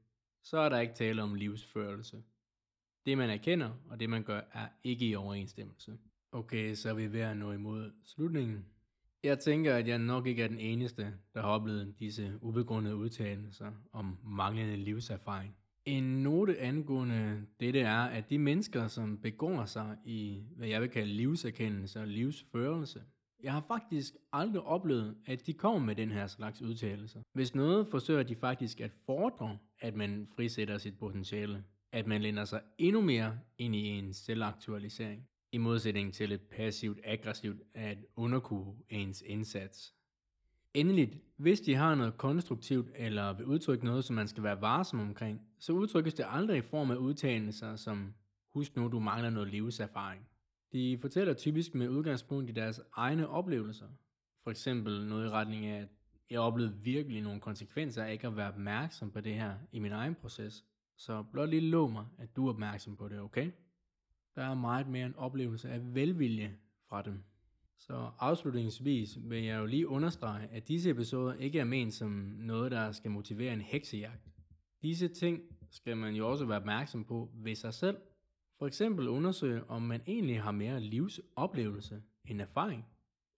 så 0.43 0.57
er 0.57 0.69
der 0.69 0.79
ikke 0.79 0.93
tale 0.93 1.23
om 1.23 1.35
livsførelse. 1.35 2.23
Det 3.05 3.17
man 3.17 3.29
erkender, 3.29 3.69
og 3.89 3.99
det 3.99 4.09
man 4.09 4.23
gør, 4.23 4.41
er 4.53 4.67
ikke 4.83 5.05
i 5.07 5.15
overensstemmelse. 5.15 5.97
Okay, 6.31 6.73
så 6.73 6.89
er 6.89 6.93
vi 6.93 7.13
ved 7.13 7.19
at 7.19 7.37
nå 7.37 7.51
imod 7.51 7.91
slutningen. 8.03 8.65
Jeg 9.23 9.39
tænker, 9.39 9.75
at 9.75 9.87
jeg 9.87 9.97
nok 9.97 10.27
ikke 10.27 10.43
er 10.43 10.47
den 10.47 10.59
eneste, 10.59 11.13
der 11.33 11.41
har 11.41 11.49
oplevet 11.49 11.95
disse 11.99 12.33
ubegrundede 12.41 12.95
udtalelser 12.95 13.71
om 13.91 14.17
manglende 14.23 14.75
livserfaring. 14.75 15.55
En 15.85 16.03
note 16.03 16.59
angående 16.59 17.45
dette 17.59 17.79
er, 17.79 18.01
at 18.01 18.29
de 18.29 18.37
mennesker, 18.37 18.87
som 18.87 19.17
begår 19.17 19.65
sig 19.65 19.97
i, 20.05 20.43
hvad 20.55 20.67
jeg 20.67 20.81
vil 20.81 20.89
kalde 20.89 21.13
livserkendelse 21.13 21.99
og 21.99 22.07
livsførelse, 22.07 23.03
jeg 23.43 23.53
har 23.53 23.61
faktisk 23.61 24.13
aldrig 24.33 24.61
oplevet, 24.61 25.15
at 25.25 25.45
de 25.45 25.53
kommer 25.53 25.79
med 25.79 25.95
den 25.95 26.11
her 26.11 26.27
slags 26.27 26.61
udtalelser. 26.61 27.21
Hvis 27.33 27.55
noget 27.55 27.87
forsøger 27.87 28.23
de 28.23 28.35
faktisk 28.35 28.81
at 28.81 28.91
fordre, 29.05 29.57
at 29.79 29.95
man 29.95 30.27
frisætter 30.35 30.77
sit 30.77 30.97
potentiale. 30.97 31.63
At 31.93 32.07
man 32.07 32.21
lænder 32.21 32.45
sig 32.45 32.61
endnu 32.77 33.01
mere 33.01 33.39
ind 33.57 33.75
i 33.75 33.87
en 33.87 34.13
selvaktualisering. 34.13 35.27
I 35.51 35.57
modsætning 35.57 36.13
til 36.13 36.31
et 36.31 36.41
passivt 36.41 36.99
aggressivt 37.03 37.61
at 37.73 37.97
underkue 38.15 38.75
ens 38.89 39.23
indsats. 39.25 39.93
Endeligt, 40.73 41.17
hvis 41.37 41.61
de 41.61 41.75
har 41.75 41.95
noget 41.95 42.17
konstruktivt 42.17 42.91
eller 42.95 43.33
vil 43.33 43.45
udtrykke 43.45 43.85
noget, 43.85 44.03
som 44.03 44.15
man 44.15 44.27
skal 44.27 44.43
være 44.43 44.61
varsom 44.61 44.99
omkring, 44.99 45.41
så 45.59 45.73
udtrykkes 45.73 46.13
det 46.13 46.25
aldrig 46.29 46.57
i 46.57 46.61
form 46.61 46.91
af 46.91 46.95
udtalelser 46.95 47.75
som 47.75 48.13
husk 48.53 48.75
nu, 48.75 48.87
du 48.87 48.99
mangler 48.99 49.29
noget 49.29 49.49
livserfaring. 49.49 50.27
De 50.71 50.97
fortæller 51.01 51.33
typisk 51.33 51.75
med 51.75 51.89
udgangspunkt 51.89 52.49
i 52.49 52.53
deres 52.53 52.81
egne 52.95 53.27
oplevelser. 53.27 53.87
For 54.43 54.51
eksempel 54.51 55.05
noget 55.05 55.25
i 55.25 55.29
retning 55.29 55.65
af, 55.65 55.81
at 55.81 55.87
jeg 56.29 56.39
oplevede 56.39 56.75
virkelig 56.83 57.21
nogle 57.21 57.41
konsekvenser 57.41 58.03
af 58.03 58.11
ikke 58.11 58.27
at 58.27 58.37
være 58.37 58.47
opmærksom 58.47 59.11
på 59.11 59.21
det 59.21 59.33
her 59.33 59.55
i 59.71 59.79
min 59.79 59.91
egen 59.91 60.15
proces. 60.15 60.65
Så 60.95 61.23
blot 61.31 61.49
lige 61.49 61.61
lov 61.61 61.91
mig, 61.91 62.05
at 62.17 62.35
du 62.35 62.45
er 62.45 62.49
opmærksom 62.49 62.95
på 62.95 63.07
det, 63.07 63.19
okay? 63.19 63.51
Der 64.35 64.43
er 64.43 64.53
meget 64.53 64.87
mere 64.87 65.05
en 65.05 65.15
oplevelse 65.15 65.69
af 65.69 65.95
velvilje 65.95 66.57
fra 66.89 67.01
dem. 67.01 67.23
Så 67.77 68.09
afslutningsvis 68.19 69.17
vil 69.21 69.43
jeg 69.43 69.59
jo 69.59 69.65
lige 69.65 69.87
understrege, 69.87 70.47
at 70.47 70.67
disse 70.67 70.89
episoder 70.89 71.33
ikke 71.33 71.59
er 71.59 71.63
ment 71.63 71.93
som 71.93 72.09
noget, 72.37 72.71
der 72.71 72.91
skal 72.91 73.11
motivere 73.11 73.53
en 73.53 73.61
heksejagt. 73.61 74.29
Disse 74.81 75.07
ting 75.07 75.41
skal 75.69 75.97
man 75.97 76.15
jo 76.15 76.29
også 76.29 76.45
være 76.45 76.57
opmærksom 76.57 77.03
på 77.05 77.31
ved 77.33 77.55
sig 77.55 77.73
selv. 77.73 77.97
For 78.59 78.67
eksempel 78.67 79.07
undersøge, 79.07 79.69
om 79.69 79.81
man 79.81 80.01
egentlig 80.07 80.41
har 80.41 80.51
mere 80.51 80.79
livsoplevelse 80.79 82.01
end 82.25 82.41
erfaring. 82.41 82.85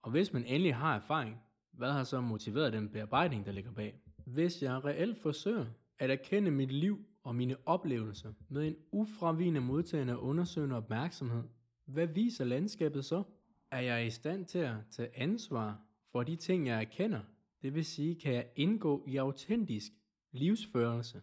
Og 0.02 0.12
hvis 0.12 0.34
man 0.34 0.46
endelig 0.46 0.76
har 0.76 0.96
erfaring, 0.96 1.42
hvad 1.72 1.92
har 1.92 2.04
så 2.04 2.22
motiveret 2.22 2.74
den 2.74 2.90
bearbejdning, 2.90 3.46
der 3.46 3.52
ligger 3.52 3.72
bag? 3.72 4.02
Hvis 4.26 4.64
jeg 4.64 4.86
reelt 4.86 5.22
forsøger 5.22 5.66
at 6.00 6.12
erkende 6.12 6.52
mit 6.52 6.72
liv 6.72 7.06
og 7.26 7.36
mine 7.36 7.56
oplevelser 7.66 8.34
med 8.50 8.68
en 8.68 8.76
ufravigende 8.92 9.62
modtagende 9.62 10.14
og 10.14 10.24
undersøgende 10.24 10.76
opmærksomhed, 10.76 11.44
hvad 11.86 12.08
viser 12.08 12.46
landskabet 12.46 13.06
så? 13.06 13.24
Er 13.72 13.80
jeg 13.80 14.08
i 14.08 14.10
stand 14.10 14.46
til 14.46 14.60
at 14.60 14.76
tage 14.92 15.10
ansvar 15.20 15.82
for 16.12 16.24
de 16.24 16.36
ting, 16.36 16.68
jeg 16.68 16.82
erkender? 16.82 17.22
Det 17.62 17.76
vil 17.76 17.86
sige, 17.86 18.16
kan 18.16 18.34
jeg 18.34 18.48
indgå 18.56 19.04
i 19.08 19.18
autentisk 19.18 19.92
livsførelse? 20.32 21.22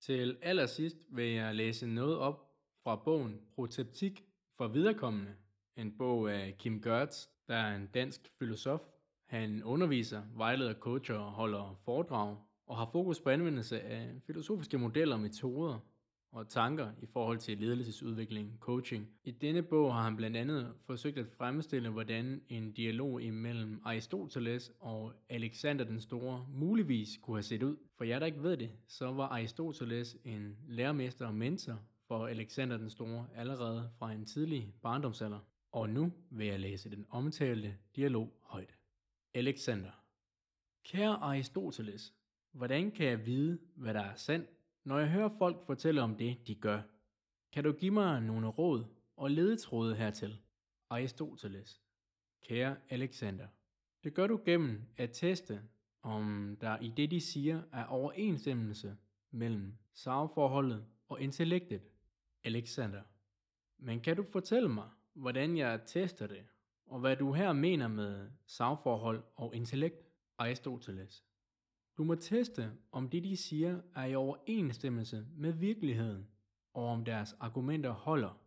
Til 0.00 0.36
allersidst 0.42 0.96
vil 1.10 1.32
jeg 1.32 1.54
læse 1.54 1.86
noget 1.86 2.18
op 2.18 2.50
fra 2.82 2.96
bogen 2.96 3.40
Proteptik 3.54 4.24
for 4.56 4.68
viderekommende, 4.68 5.34
en 5.76 5.92
bog 5.98 6.32
af 6.32 6.54
Kim 6.58 6.82
Gertz, 6.82 7.26
der 7.48 7.54
er 7.54 7.76
en 7.76 7.86
dansk 7.86 8.32
filosof. 8.38 8.80
Han 9.26 9.64
underviser, 9.64 10.22
vejleder, 10.34 10.74
coacher 10.74 11.18
og 11.18 11.32
holder 11.32 11.80
foredrag, 11.84 12.36
og 12.66 12.76
har 12.76 12.86
fokus 12.86 13.20
på 13.20 13.30
anvendelse 13.30 13.80
af 13.80 14.10
filosofiske 14.26 14.78
modeller, 14.78 15.16
metoder 15.16 15.78
og 16.32 16.48
tanker 16.48 16.92
i 17.02 17.06
forhold 17.06 17.38
til 17.38 17.58
ledelsesudvikling, 17.58 18.56
coaching. 18.60 19.08
I 19.24 19.30
denne 19.30 19.62
bog 19.62 19.94
har 19.94 20.02
han 20.02 20.16
blandt 20.16 20.36
andet 20.36 20.74
forsøgt 20.86 21.18
at 21.18 21.26
fremstille, 21.38 21.90
hvordan 21.90 22.42
en 22.48 22.72
dialog 22.72 23.22
imellem 23.22 23.80
Aristoteles 23.84 24.72
og 24.80 25.12
Alexander 25.28 25.84
den 25.84 26.00
Store 26.00 26.46
muligvis 26.48 27.18
kunne 27.22 27.36
have 27.36 27.42
set 27.42 27.62
ud. 27.62 27.76
For 27.96 28.04
jer, 28.04 28.18
der 28.18 28.26
ikke 28.26 28.42
ved 28.42 28.56
det, 28.56 28.70
så 28.86 29.12
var 29.12 29.28
Aristoteles 29.28 30.16
en 30.24 30.56
lærermester 30.68 31.26
og 31.26 31.34
mentor 31.34 31.80
for 32.08 32.26
Alexander 32.26 32.76
den 32.76 32.90
Store 32.90 33.26
allerede 33.34 33.90
fra 33.98 34.12
en 34.12 34.24
tidlig 34.24 34.72
barndomsalder. 34.82 35.38
Og 35.72 35.90
nu 35.90 36.12
vil 36.30 36.46
jeg 36.46 36.60
læse 36.60 36.90
den 36.90 37.06
omtalte 37.10 37.76
dialog 37.96 38.32
højt. 38.42 38.74
Alexander. 39.34 39.90
Kære 40.84 41.16
Aristoteles, 41.16 42.14
hvordan 42.56 42.90
kan 42.90 43.06
jeg 43.06 43.26
vide, 43.26 43.58
hvad 43.74 43.94
der 43.94 44.00
er 44.00 44.14
sandt, 44.14 44.50
når 44.84 44.98
jeg 44.98 45.08
hører 45.08 45.28
folk 45.38 45.66
fortælle 45.66 46.02
om 46.02 46.16
det, 46.16 46.46
de 46.46 46.54
gør? 46.54 46.82
Kan 47.52 47.64
du 47.64 47.72
give 47.72 47.90
mig 47.90 48.20
nogle 48.20 48.46
råd 48.46 48.84
og 49.16 49.30
ledetråde 49.30 49.96
hertil? 49.96 50.38
Aristoteles. 50.90 51.82
Kære 52.48 52.76
Alexander, 52.88 53.46
det 54.04 54.14
gør 54.14 54.26
du 54.26 54.40
gennem 54.44 54.82
at 54.96 55.10
teste, 55.12 55.62
om 56.02 56.56
der 56.60 56.78
i 56.78 56.92
det, 56.96 57.10
de 57.10 57.20
siger, 57.20 57.62
er 57.72 57.84
overensstemmelse 57.84 58.96
mellem 59.30 59.78
sagforholdet 59.92 60.84
og 61.08 61.20
intellektet. 61.20 61.82
Alexander. 62.44 63.02
Men 63.78 64.00
kan 64.00 64.16
du 64.16 64.22
fortælle 64.32 64.68
mig, 64.68 64.88
hvordan 65.14 65.56
jeg 65.56 65.80
tester 65.86 66.26
det, 66.26 66.44
og 66.86 67.00
hvad 67.00 67.16
du 67.16 67.32
her 67.32 67.52
mener 67.52 67.88
med 67.88 68.30
sagforhold 68.46 69.22
og 69.34 69.54
intellekt? 69.54 70.02
Aristoteles. 70.38 71.25
Du 71.98 72.04
må 72.04 72.14
teste, 72.14 72.72
om 72.92 73.08
det 73.08 73.24
de 73.24 73.36
siger 73.36 73.80
er 73.94 74.04
i 74.04 74.14
overensstemmelse 74.14 75.26
med 75.36 75.52
virkeligheden, 75.52 76.28
og 76.74 76.84
om 76.84 77.04
deres 77.04 77.32
argumenter 77.32 77.90
holder. 77.90 78.40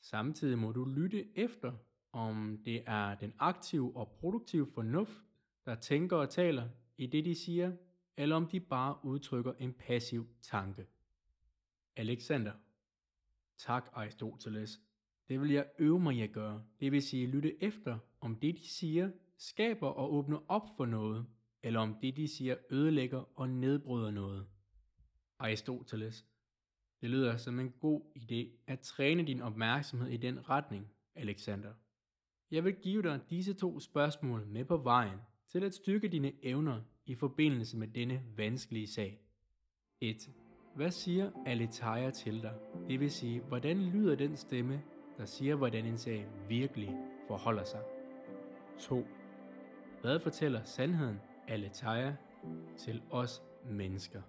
Samtidig 0.00 0.58
må 0.58 0.72
du 0.72 0.84
lytte 0.84 1.38
efter, 1.38 1.72
om 2.12 2.58
det 2.64 2.82
er 2.86 3.14
den 3.14 3.32
aktive 3.38 3.96
og 3.96 4.08
produktive 4.08 4.66
fornuft, 4.66 5.24
der 5.64 5.74
tænker 5.74 6.16
og 6.16 6.30
taler 6.30 6.68
i 6.96 7.06
det, 7.06 7.24
de 7.24 7.34
siger, 7.34 7.72
eller 8.16 8.36
om 8.36 8.46
de 8.46 8.60
bare 8.60 9.04
udtrykker 9.04 9.52
en 9.58 9.72
passiv 9.72 10.28
tanke. 10.42 10.86
Alexander. 11.96 12.52
Tak, 13.58 13.90
Aristoteles. 13.92 14.80
Det 15.28 15.40
vil 15.40 15.50
jeg 15.50 15.66
øve 15.78 16.00
mig 16.00 16.16
i 16.16 16.22
at 16.22 16.32
gøre. 16.32 16.64
Det 16.80 16.92
vil 16.92 17.02
sige 17.02 17.26
lytte 17.26 17.62
efter, 17.62 17.98
om 18.20 18.36
det, 18.36 18.56
de 18.56 18.68
siger, 18.68 19.10
skaber 19.36 19.88
og 19.88 20.14
åbner 20.14 20.38
op 20.48 20.66
for 20.76 20.86
noget, 20.86 21.26
eller 21.64 21.80
om 21.80 21.94
det, 22.02 22.16
de 22.16 22.28
siger, 22.28 22.56
ødelægger 22.70 23.38
og 23.38 23.48
nedbryder 23.48 24.10
noget. 24.10 24.46
Aristoteles. 25.38 26.24
Det 27.00 27.10
lyder 27.10 27.36
som 27.36 27.60
en 27.60 27.70
god 27.70 28.02
idé 28.16 28.64
at 28.66 28.80
træne 28.80 29.26
din 29.26 29.42
opmærksomhed 29.42 30.08
i 30.08 30.16
den 30.16 30.50
retning, 30.50 30.88
Alexander. 31.14 31.72
Jeg 32.50 32.64
vil 32.64 32.74
give 32.74 33.02
dig 33.02 33.20
disse 33.30 33.54
to 33.54 33.80
spørgsmål 33.80 34.46
med 34.46 34.64
på 34.64 34.76
vejen 34.76 35.18
til 35.48 35.64
at 35.64 35.74
styrke 35.74 36.08
dine 36.08 36.32
evner 36.42 36.80
i 37.06 37.14
forbindelse 37.14 37.76
med 37.76 37.88
denne 37.88 38.22
vanskelige 38.36 38.86
sag. 38.86 39.20
1. 40.00 40.30
Hvad 40.76 40.90
siger 40.90 41.30
Aletheia 41.46 42.10
til 42.10 42.42
dig? 42.42 42.54
Det 42.88 43.00
vil 43.00 43.10
sige, 43.10 43.40
hvordan 43.40 43.82
lyder 43.82 44.14
den 44.14 44.36
stemme, 44.36 44.82
der 45.18 45.24
siger, 45.24 45.54
hvordan 45.54 45.86
en 45.86 45.98
sag 45.98 46.26
virkelig 46.48 46.96
forholder 47.26 47.64
sig? 47.64 47.82
2. 48.78 49.06
Hvad 50.02 50.20
fortæller 50.20 50.64
sandheden 50.64 51.20
Aletheia 51.48 52.16
til 52.78 53.02
os 53.10 53.42
mennesker? 53.64 54.22